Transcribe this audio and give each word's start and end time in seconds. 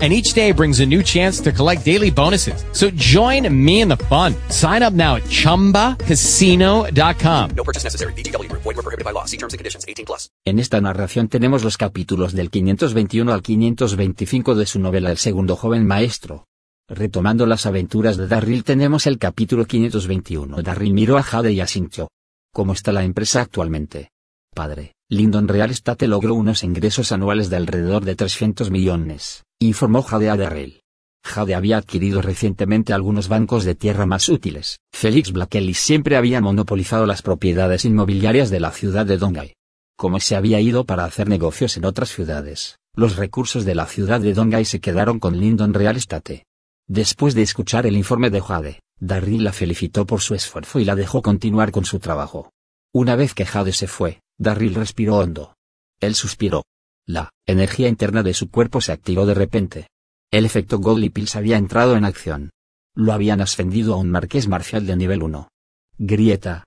and 0.00 0.12
each 0.12 0.34
day 0.34 0.52
brings 0.52 0.78
a 0.78 0.86
new 0.86 1.02
chance 1.02 1.40
to 1.40 1.50
collect 1.50 1.84
daily 1.84 2.10
bonuses. 2.10 2.64
So 2.72 2.88
join 2.94 3.52
me 3.52 3.80
in 3.80 3.88
the 3.88 3.96
fun. 3.96 4.36
Sign 4.48 4.84
up 4.84 4.94
now 4.94 5.16
at 5.16 5.24
ChumbaCasino.com. 5.24 7.50
No 7.56 7.64
purchase 7.64 7.82
necessary. 7.82 8.12
BGW. 8.12 8.48
Void 8.52 8.64
were 8.64 8.74
prohibited 8.74 9.04
by 9.04 9.10
law. 9.12 9.24
See 9.24 9.38
terms 9.38 9.54
and 9.54 9.58
conditions. 9.58 9.84
18 9.88 10.06
plus. 10.06 10.30
En 10.46 10.60
esta 10.60 10.80
narración 10.80 11.26
tenemos 11.28 11.64
los 11.64 11.76
capítulos 11.76 12.32
del 12.32 12.50
521 12.50 13.32
al 13.32 13.42
525 13.42 14.54
de 14.54 14.66
su 14.66 14.78
novela 14.78 15.10
El 15.10 15.18
segundo 15.18 15.56
joven 15.56 15.84
maestro. 15.86 16.46
Retomando 16.88 17.44
las 17.44 17.66
aventuras 17.66 18.16
de 18.16 18.28
Darryl 18.28 18.64
tenemos 18.64 19.06
el 19.06 19.18
capítulo 19.18 19.66
521. 19.66 20.62
Darryl 20.62 20.94
miró 20.94 21.18
a 21.18 21.22
Jade 21.22 21.52
y 21.52 21.60
asintió. 21.60 22.08
¿Cómo 22.54 22.72
está 22.72 22.92
la 22.92 23.04
empresa 23.04 23.42
actualmente? 23.42 24.10
Padre, 24.54 24.94
Lyndon 25.10 25.48
Real 25.48 25.70
Estate 25.70 26.08
logró 26.08 26.34
unos 26.34 26.64
ingresos 26.64 27.12
anuales 27.12 27.50
de 27.50 27.56
alrededor 27.56 28.06
de 28.06 28.16
300 28.16 28.70
millones, 28.70 29.44
informó 29.66 30.02
Jade 30.02 30.30
a 30.30 30.36
Darryl. 30.36 30.82
Jade 31.24 31.54
había 31.54 31.78
adquirido 31.78 32.22
recientemente 32.22 32.92
algunos 32.92 33.28
bancos 33.28 33.64
de 33.64 33.74
tierra 33.74 34.06
más 34.06 34.28
útiles. 34.28 34.78
Félix 34.92 35.32
Blackelly 35.32 35.74
siempre 35.74 36.16
había 36.16 36.40
monopolizado 36.40 37.06
las 37.06 37.22
propiedades 37.22 37.84
inmobiliarias 37.84 38.50
de 38.50 38.60
la 38.60 38.70
ciudad 38.70 39.04
de 39.04 39.18
Dongay. 39.18 39.54
Como 39.96 40.20
se 40.20 40.36
había 40.36 40.60
ido 40.60 40.84
para 40.84 41.04
hacer 41.04 41.28
negocios 41.28 41.76
en 41.76 41.84
otras 41.84 42.10
ciudades, 42.10 42.78
los 42.94 43.16
recursos 43.16 43.64
de 43.64 43.74
la 43.74 43.86
ciudad 43.86 44.20
de 44.20 44.32
Dongay 44.32 44.64
se 44.64 44.80
quedaron 44.80 45.18
con 45.18 45.38
Lyndon 45.38 45.74
Real 45.74 45.96
Estate. 45.96 46.44
Después 46.86 47.34
de 47.34 47.42
escuchar 47.42 47.84
el 47.86 47.96
informe 47.96 48.30
de 48.30 48.40
Jade, 48.40 48.80
Darryl 49.00 49.42
la 49.42 49.52
felicitó 49.52 50.06
por 50.06 50.20
su 50.20 50.34
esfuerzo 50.34 50.78
y 50.78 50.84
la 50.84 50.94
dejó 50.94 51.20
continuar 51.20 51.72
con 51.72 51.84
su 51.84 51.98
trabajo. 51.98 52.52
Una 52.94 53.16
vez 53.16 53.34
que 53.34 53.44
Jade 53.44 53.72
se 53.72 53.88
fue, 53.88 54.20
Darryl 54.38 54.76
respiró 54.76 55.16
hondo. 55.16 55.56
Él 56.00 56.14
suspiró. 56.14 56.62
La 57.08 57.30
energía 57.46 57.88
interna 57.88 58.22
de 58.22 58.34
su 58.34 58.50
cuerpo 58.50 58.82
se 58.82 58.92
activó 58.92 59.24
de 59.24 59.32
repente. 59.32 59.88
El 60.30 60.44
efecto 60.44 60.78
Godly 60.78 61.08
Pills 61.08 61.36
había 61.36 61.56
entrado 61.56 61.96
en 61.96 62.04
acción. 62.04 62.50
Lo 62.94 63.14
habían 63.14 63.40
ascendido 63.40 63.94
a 63.94 63.96
un 63.96 64.10
marqués 64.10 64.46
marcial 64.46 64.86
de 64.86 64.94
nivel 64.94 65.22
1. 65.22 65.48
Grieta. 65.96 66.64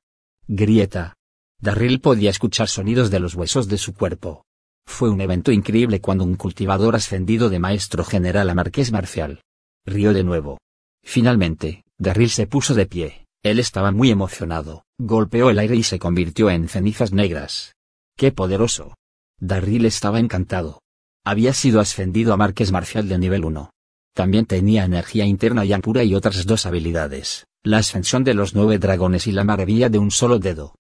Grieta. 0.48 1.14
Darryl 1.60 2.02
podía 2.02 2.32
escuchar 2.32 2.70
sonidos 2.70 3.12
de 3.12 3.20
los 3.20 3.36
huesos 3.36 3.68
de 3.68 3.78
su 3.78 3.94
cuerpo. 3.94 4.44
Fue 4.88 5.12
un 5.12 5.22
evento 5.22 5.52
increíble 5.52 6.02
cuando 6.02 6.24
un 6.24 6.36
cultivador 6.36 6.96
ascendido 6.96 7.52
de 7.52 7.60
maestro 7.60 8.04
general 8.04 8.50
a 8.50 8.56
marqués 8.56 8.92
marcial. 8.92 9.44
Rió 9.86 10.12
de 10.12 10.24
nuevo. 10.24 10.58
Finalmente, 11.04 11.84
Darryl 12.00 12.32
se 12.32 12.48
puso 12.48 12.74
de 12.74 12.88
pie. 12.88 13.28
Él 13.44 13.60
estaba 13.60 13.92
muy 13.92 14.10
emocionado, 14.10 14.86
golpeó 14.98 15.52
el 15.52 15.60
aire 15.60 15.76
y 15.76 15.84
se 15.84 16.00
convirtió 16.00 16.50
en 16.50 16.68
cenizas 16.68 17.14
negras. 17.14 17.76
¡Qué 18.18 18.32
poderoso! 18.32 18.96
Darryl 19.42 19.86
estaba 19.86 20.20
encantado. 20.20 20.84
Había 21.26 21.54
sido 21.54 21.80
ascendido 21.80 22.32
a 22.32 22.38
Marqués 22.38 22.72
Marcial 22.72 23.10
de 23.10 23.18
nivel 23.18 23.44
1. 23.44 23.72
También 24.14 24.46
tenía 24.46 24.86
energía 24.86 25.26
interna 25.26 25.66
y 25.66 25.74
ampura 25.74 26.04
y 26.04 26.14
otras 26.14 26.46
dos 26.46 26.68
habilidades, 26.68 27.48
la 27.64 27.80
ascensión 27.80 28.24
de 28.24 28.36
los 28.36 28.54
nueve 28.54 28.78
dragones 28.78 29.26
y 29.26 29.32
la 29.32 29.44
maravilla 29.44 29.90
de 29.90 29.98
un 29.98 30.12
solo 30.12 30.38
dedo. 30.38 30.76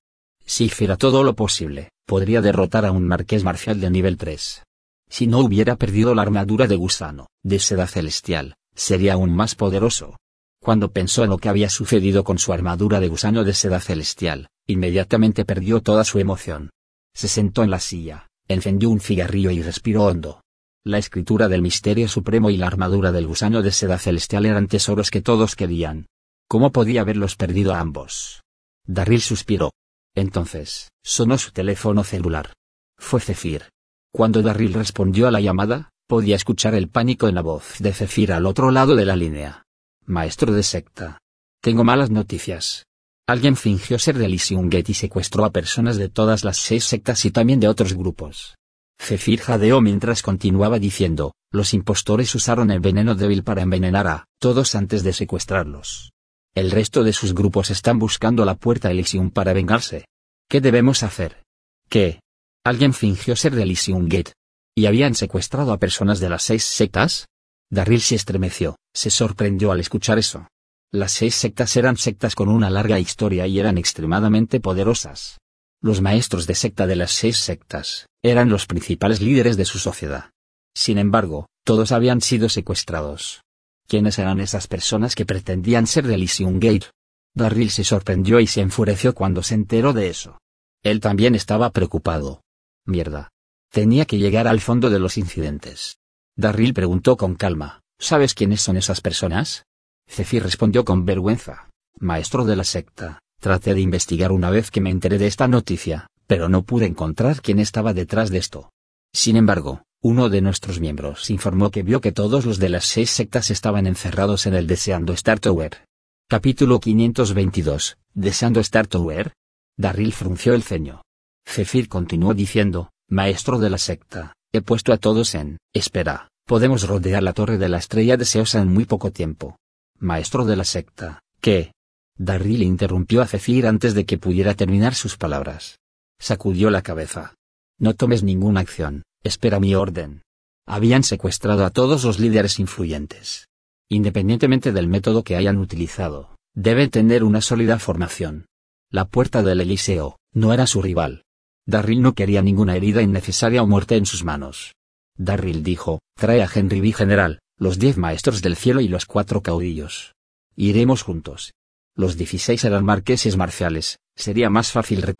Si 0.45 0.65
hiciera 0.65 0.95
todo 0.95 1.23
lo 1.23 1.35
posible, 1.35 1.89
podría 2.05 2.41
derrotar 2.41 2.85
a 2.85 2.91
un 2.91 3.07
Marqués 3.07 3.43
Marcial 3.43 3.79
de 3.79 3.89
nivel 3.89 4.17
3. 4.17 4.63
Si 5.09 5.25
no 5.25 5.39
hubiera 5.39 5.75
perdido 5.75 6.13
la 6.13 6.21
armadura 6.21 6.67
de 6.67 6.75
gusano, 6.75 7.27
de 7.41 7.57
seda 7.57 7.87
celestial, 7.87 8.55
sería 8.75 9.13
aún 9.13 9.35
más 9.35 9.55
poderoso. 9.55 10.17
Cuando 10.61 10.91
pensó 10.91 11.23
en 11.23 11.31
lo 11.31 11.39
que 11.39 11.49
había 11.49 11.69
sucedido 11.69 12.23
con 12.23 12.37
su 12.37 12.53
armadura 12.53 12.99
de 12.99 13.07
gusano 13.07 13.43
de 13.43 13.55
seda 13.55 13.79
celestial, 13.79 14.49
inmediatamente 14.67 15.45
perdió 15.45 15.81
toda 15.81 16.03
su 16.03 16.19
emoción. 16.19 16.69
Se 17.13 17.27
sentó 17.27 17.63
en 17.63 17.71
la 17.71 17.79
silla, 17.79 18.27
encendió 18.47 18.89
un 18.89 18.99
cigarrillo 18.99 19.51
y 19.51 19.61
respiró 19.61 20.05
hondo. 20.05 20.41
La 20.83 20.97
escritura 20.97 21.47
del 21.47 21.61
misterio 21.61 22.07
supremo 22.07 22.49
y 22.49 22.57
la 22.57 22.67
armadura 22.67 23.11
del 23.11 23.27
gusano 23.27 23.61
de 23.61 23.71
seda 23.71 23.99
celestial 23.99 24.45
eran 24.45 24.67
tesoros 24.67 25.11
que 25.11 25.21
todos 25.21 25.55
querían. 25.55 26.07
¿Cómo 26.47 26.71
podía 26.71 27.01
haberlos 27.01 27.35
perdido 27.35 27.73
a 27.73 27.79
ambos? 27.79 28.41
Darryl 28.85 29.21
suspiró. 29.21 29.71
Entonces, 30.15 30.89
sonó 31.03 31.37
su 31.37 31.51
teléfono 31.51 32.03
celular. 32.03 32.53
Fue 32.97 33.21
Zephyr. 33.21 33.69
Cuando 34.11 34.41
Darryl 34.41 34.73
respondió 34.73 35.27
a 35.27 35.31
la 35.31 35.39
llamada, 35.39 35.91
podía 36.07 36.35
escuchar 36.35 36.75
el 36.75 36.89
pánico 36.89 37.29
en 37.29 37.35
la 37.35 37.41
voz 37.41 37.77
de 37.79 37.93
Zephyr 37.93 38.33
al 38.33 38.45
otro 38.45 38.71
lado 38.71 38.95
de 38.95 39.05
la 39.05 39.15
línea. 39.15 39.63
Maestro 40.05 40.51
de 40.51 40.63
secta. 40.63 41.19
Tengo 41.61 41.83
malas 41.83 42.09
noticias. 42.09 42.85
Alguien 43.27 43.55
fingió 43.55 43.99
ser 43.99 44.17
de 44.17 44.25
Elysium 44.25 44.69
Gate 44.69 44.91
y 44.91 44.95
secuestró 44.95 45.45
a 45.45 45.51
personas 45.51 45.97
de 45.97 46.09
todas 46.09 46.43
las 46.43 46.57
seis 46.57 46.83
sectas 46.83 47.23
y 47.25 47.31
también 47.31 47.59
de 47.59 47.67
otros 47.67 47.93
grupos. 47.93 48.55
Zephyr 48.99 49.39
jadeó 49.39 49.81
mientras 49.81 50.21
continuaba 50.21 50.77
diciendo, 50.79 51.33
los 51.51 51.73
impostores 51.73 52.33
usaron 52.35 52.71
el 52.71 52.79
veneno 52.79 53.15
débil 53.15 53.43
para 53.43 53.61
envenenar 53.61 54.07
a 54.07 54.25
todos 54.39 54.75
antes 54.75 55.03
de 55.03 55.13
secuestrarlos. 55.13 56.11
El 56.53 56.71
resto 56.71 57.03
de 57.03 57.13
sus 57.13 57.33
grupos 57.33 57.71
están 57.71 57.97
buscando 57.97 58.45
la 58.45 58.55
puerta 58.55 58.91
Elysium 58.91 59.31
para 59.31 59.53
vengarse. 59.53 60.05
¿Qué 60.49 60.61
debemos 60.61 61.01
hacer? 61.01 61.43
¿Qué? 61.89 62.19
Alguien 62.63 62.93
fingió 62.93 63.35
ser 63.35 63.55
de 63.55 63.63
Elysium 63.63 64.07
Gate. 64.07 64.33
¿Y 64.75 64.85
habían 64.85 65.15
secuestrado 65.15 65.73
a 65.73 65.79
personas 65.79 66.19
de 66.19 66.29
las 66.29 66.43
seis 66.43 66.63
sectas? 66.63 67.27
Darryl 67.69 68.01
se 68.01 68.15
estremeció, 68.15 68.75
se 68.93 69.09
sorprendió 69.09 69.71
al 69.71 69.79
escuchar 69.79 70.19
eso. 70.19 70.47
Las 70.93 71.13
seis 71.13 71.35
sectas 71.35 71.77
eran 71.77 71.95
sectas 71.95 72.35
con 72.35 72.49
una 72.49 72.69
larga 72.69 72.99
historia 72.99 73.47
y 73.47 73.59
eran 73.59 73.77
extremadamente 73.77 74.59
poderosas. 74.59 75.39
Los 75.81 76.01
maestros 76.01 76.47
de 76.47 76.55
secta 76.55 76.85
de 76.85 76.97
las 76.97 77.11
seis 77.11 77.37
sectas 77.37 78.07
eran 78.21 78.49
los 78.49 78.65
principales 78.65 79.21
líderes 79.21 79.55
de 79.55 79.63
su 79.63 79.79
sociedad. 79.79 80.31
Sin 80.75 80.97
embargo, 80.97 81.47
todos 81.63 81.93
habían 81.93 82.19
sido 82.19 82.49
secuestrados. 82.49 83.41
¿Quiénes 83.87 84.19
eran 84.19 84.41
esas 84.41 84.67
personas 84.67 85.15
que 85.15 85.25
pretendían 85.25 85.87
ser 85.87 86.05
de 86.05 86.15
Elysium 86.15 86.59
Gate? 86.59 86.87
Darryl 87.33 87.69
se 87.69 87.85
sorprendió 87.85 88.41
y 88.41 88.47
se 88.47 88.59
enfureció 88.59 89.15
cuando 89.15 89.43
se 89.43 89.55
enteró 89.55 89.93
de 89.93 90.09
eso. 90.09 90.39
Él 90.83 90.99
también 90.99 91.35
estaba 91.35 91.69
preocupado. 91.71 92.41
Mierda. 92.85 93.29
Tenía 93.71 94.05
que 94.05 94.17
llegar 94.17 94.45
al 94.45 94.59
fondo 94.59 94.89
de 94.89 94.99
los 94.99 95.17
incidentes. 95.17 95.99
Darryl 96.35 96.73
preguntó 96.73 97.15
con 97.15 97.35
calma, 97.35 97.81
¿sabes 97.97 98.33
quiénes 98.33 98.59
son 98.61 98.75
esas 98.75 98.99
personas? 98.99 99.63
Zephyr 100.09 100.43
respondió 100.43 100.85
con 100.85 101.05
vergüenza. 101.05 101.69
Maestro 101.99 102.45
de 102.45 102.55
la 102.55 102.63
secta, 102.63 103.19
traté 103.39 103.73
de 103.73 103.81
investigar 103.81 104.31
una 104.31 104.49
vez 104.49 104.71
que 104.71 104.81
me 104.81 104.89
enteré 104.89 105.17
de 105.17 105.27
esta 105.27 105.47
noticia, 105.47 106.07
pero 106.27 106.49
no 106.49 106.63
pude 106.63 106.85
encontrar 106.85 107.41
quién 107.41 107.59
estaba 107.59 107.93
detrás 107.93 108.29
de 108.29 108.37
esto. 108.37 108.71
Sin 109.13 109.35
embargo, 109.35 109.83
uno 110.01 110.29
de 110.29 110.41
nuestros 110.41 110.79
miembros 110.79 111.29
informó 111.29 111.69
que 111.69 111.83
vio 111.83 112.01
que 112.01 112.11
todos 112.11 112.45
los 112.45 112.57
de 112.57 112.69
las 112.69 112.85
seis 112.85 113.11
sectas 113.11 113.51
estaban 113.51 113.85
encerrados 113.85 114.47
en 114.47 114.55
el 114.55 114.65
Deseando 114.65 115.13
Star 115.13 115.39
Tower. 115.39 115.85
Capítulo 116.27 116.79
522, 116.79 117.97
¿Deseando 118.13 118.59
Star 118.61 118.87
Tower? 118.87 119.33
Darryl 119.77 120.13
frunció 120.13 120.53
el 120.53 120.63
ceño. 120.63 121.01
Zephyr 121.47 121.87
continuó 121.87 122.33
diciendo, 122.33 122.89
Maestro 123.09 123.59
de 123.59 123.69
la 123.69 123.77
secta, 123.77 124.33
he 124.53 124.61
puesto 124.61 124.93
a 124.93 124.97
todos 124.97 125.35
en, 125.35 125.57
espera, 125.73 126.29
podemos 126.47 126.87
rodear 126.87 127.21
la 127.21 127.33
torre 127.33 127.57
de 127.57 127.69
la 127.69 127.77
estrella 127.77 128.17
deseosa 128.17 128.61
en 128.61 128.69
muy 128.73 128.85
poco 128.85 129.11
tiempo. 129.11 129.57
Maestro 130.01 130.45
de 130.45 130.55
la 130.55 130.63
secta, 130.63 131.21
¿qué? 131.41 131.73
Darryl 132.17 132.63
interrumpió 132.63 133.21
a 133.21 133.27
Zephyr 133.27 133.67
antes 133.67 133.93
de 133.93 134.03
que 134.07 134.17
pudiera 134.17 134.55
terminar 134.55 134.95
sus 134.95 135.15
palabras. 135.15 135.77
Sacudió 136.19 136.71
la 136.71 136.81
cabeza. 136.81 137.35
No 137.77 137.93
tomes 137.93 138.23
ninguna 138.23 138.61
acción, 138.61 139.03
espera 139.23 139.59
mi 139.59 139.75
orden. 139.75 140.23
Habían 140.65 141.03
secuestrado 141.03 141.65
a 141.65 141.69
todos 141.69 142.03
los 142.03 142.17
líderes 142.17 142.57
influyentes. 142.57 143.47
Independientemente 143.89 144.71
del 144.71 144.87
método 144.87 145.23
que 145.23 145.35
hayan 145.35 145.59
utilizado, 145.59 146.35
deben 146.55 146.89
tener 146.89 147.23
una 147.23 147.41
sólida 147.41 147.77
formación. 147.77 148.47
La 148.89 149.05
puerta 149.05 149.43
del 149.43 149.61
Eliseo, 149.61 150.17
no 150.33 150.51
era 150.51 150.65
su 150.65 150.81
rival. 150.81 151.25
Darryl 151.67 152.01
no 152.01 152.13
quería 152.13 152.41
ninguna 152.41 152.75
herida 152.75 153.03
innecesaria 153.03 153.61
o 153.61 153.67
muerte 153.67 153.97
en 153.97 154.07
sus 154.07 154.23
manos. 154.23 154.73
Darryl 155.15 155.61
dijo, 155.61 155.99
trae 156.15 156.41
a 156.41 156.49
Henry 156.51 156.81
B. 156.81 156.91
General, 156.91 157.39
los 157.61 157.77
diez 157.77 157.95
maestros 157.95 158.41
del 158.41 158.55
cielo 158.55 158.81
y 158.81 158.87
los 158.87 159.05
cuatro 159.05 159.41
caudillos. 159.41 160.15
Iremos 160.55 161.03
juntos. 161.03 161.53
Los 161.95 162.17
dieciséis 162.17 162.63
eran 162.63 162.83
marqueses 162.83 163.37
marciales, 163.37 163.99
sería 164.15 164.49
más 164.49 164.71
fácil. 164.71 165.13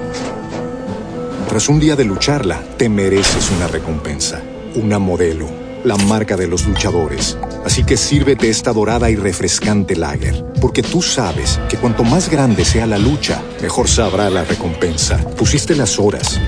Tras 1.48 1.70
un 1.70 1.80
día 1.80 1.96
de 1.96 2.04
lucharla, 2.04 2.64
te 2.78 2.90
mereces 2.90 3.52
una 3.52 3.68
recompensa, 3.68 4.42
una 4.74 4.98
modelo, 4.98 5.52
la 5.84 5.98
marca 5.98 6.36
de 6.36 6.48
los 6.48 6.66
luchadores. 6.66 7.38
Así 7.64 7.84
que 7.84 7.96
sírvete 7.96 8.50
esta 8.50 8.74
dorada 8.74 9.12
y 9.12 9.16
refrescante 9.16 9.96
lager, 9.96 10.44
porque 10.60 10.82
tú 10.82 11.04
sabes 11.04 11.60
que 11.70 11.78
cuanto 11.78 12.04
más 12.04 12.28
grande 12.28 12.66
sea 12.66 12.88
la 12.88 12.98
lucha, 12.98 13.44
mejor 13.62 13.88
sabrá 13.88 14.32
la 14.32 14.46
recompensa. 14.46 15.18
Pusiste 15.38 15.76
las 15.76 16.00
horas, 16.00 16.42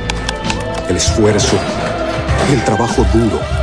el 0.90 0.98
esfuerzo, 0.98 1.56
el 2.52 2.66
trabajo 2.66 3.06
duro. 3.14 3.63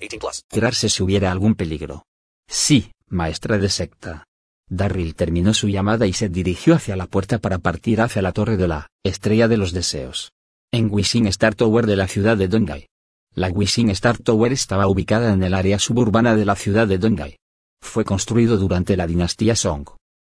18 0.00 0.18
plus. 0.18 0.42
Enterarse 0.50 0.88
si 0.88 1.02
hubiera 1.02 1.30
algún 1.30 1.54
peligro. 1.54 2.04
Sí, 2.48 2.92
maestra 3.08 3.58
de 3.58 3.68
secta. 3.68 4.24
Darryl 4.68 5.14
terminó 5.14 5.52
su 5.52 5.68
llamada 5.68 6.06
y 6.06 6.12
se 6.12 6.28
dirigió 6.28 6.74
hacia 6.74 6.96
la 6.96 7.06
puerta 7.06 7.38
para 7.38 7.58
partir 7.58 8.00
hacia 8.00 8.22
la 8.22 8.32
torre 8.32 8.56
de 8.56 8.68
la 8.68 8.88
Estrella 9.04 9.48
de 9.48 9.56
los 9.56 9.72
Deseos. 9.72 10.32
En 10.72 10.88
Wishing 10.90 11.26
Star 11.26 11.54
Tower 11.54 11.86
de 11.86 11.96
la 11.96 12.06
ciudad 12.06 12.36
de 12.36 12.48
Dongai. 12.48 12.86
La 13.34 13.48
Wishing 13.48 13.90
Star 13.90 14.18
Tower 14.18 14.52
estaba 14.52 14.86
ubicada 14.86 15.32
en 15.32 15.42
el 15.42 15.54
área 15.54 15.78
suburbana 15.78 16.36
de 16.36 16.44
la 16.44 16.54
ciudad 16.54 16.86
de 16.86 16.98
Dongai. 16.98 17.36
Fue 17.80 18.04
construido 18.04 18.56
durante 18.56 18.96
la 18.96 19.06
dinastía 19.06 19.56
Song. 19.56 19.88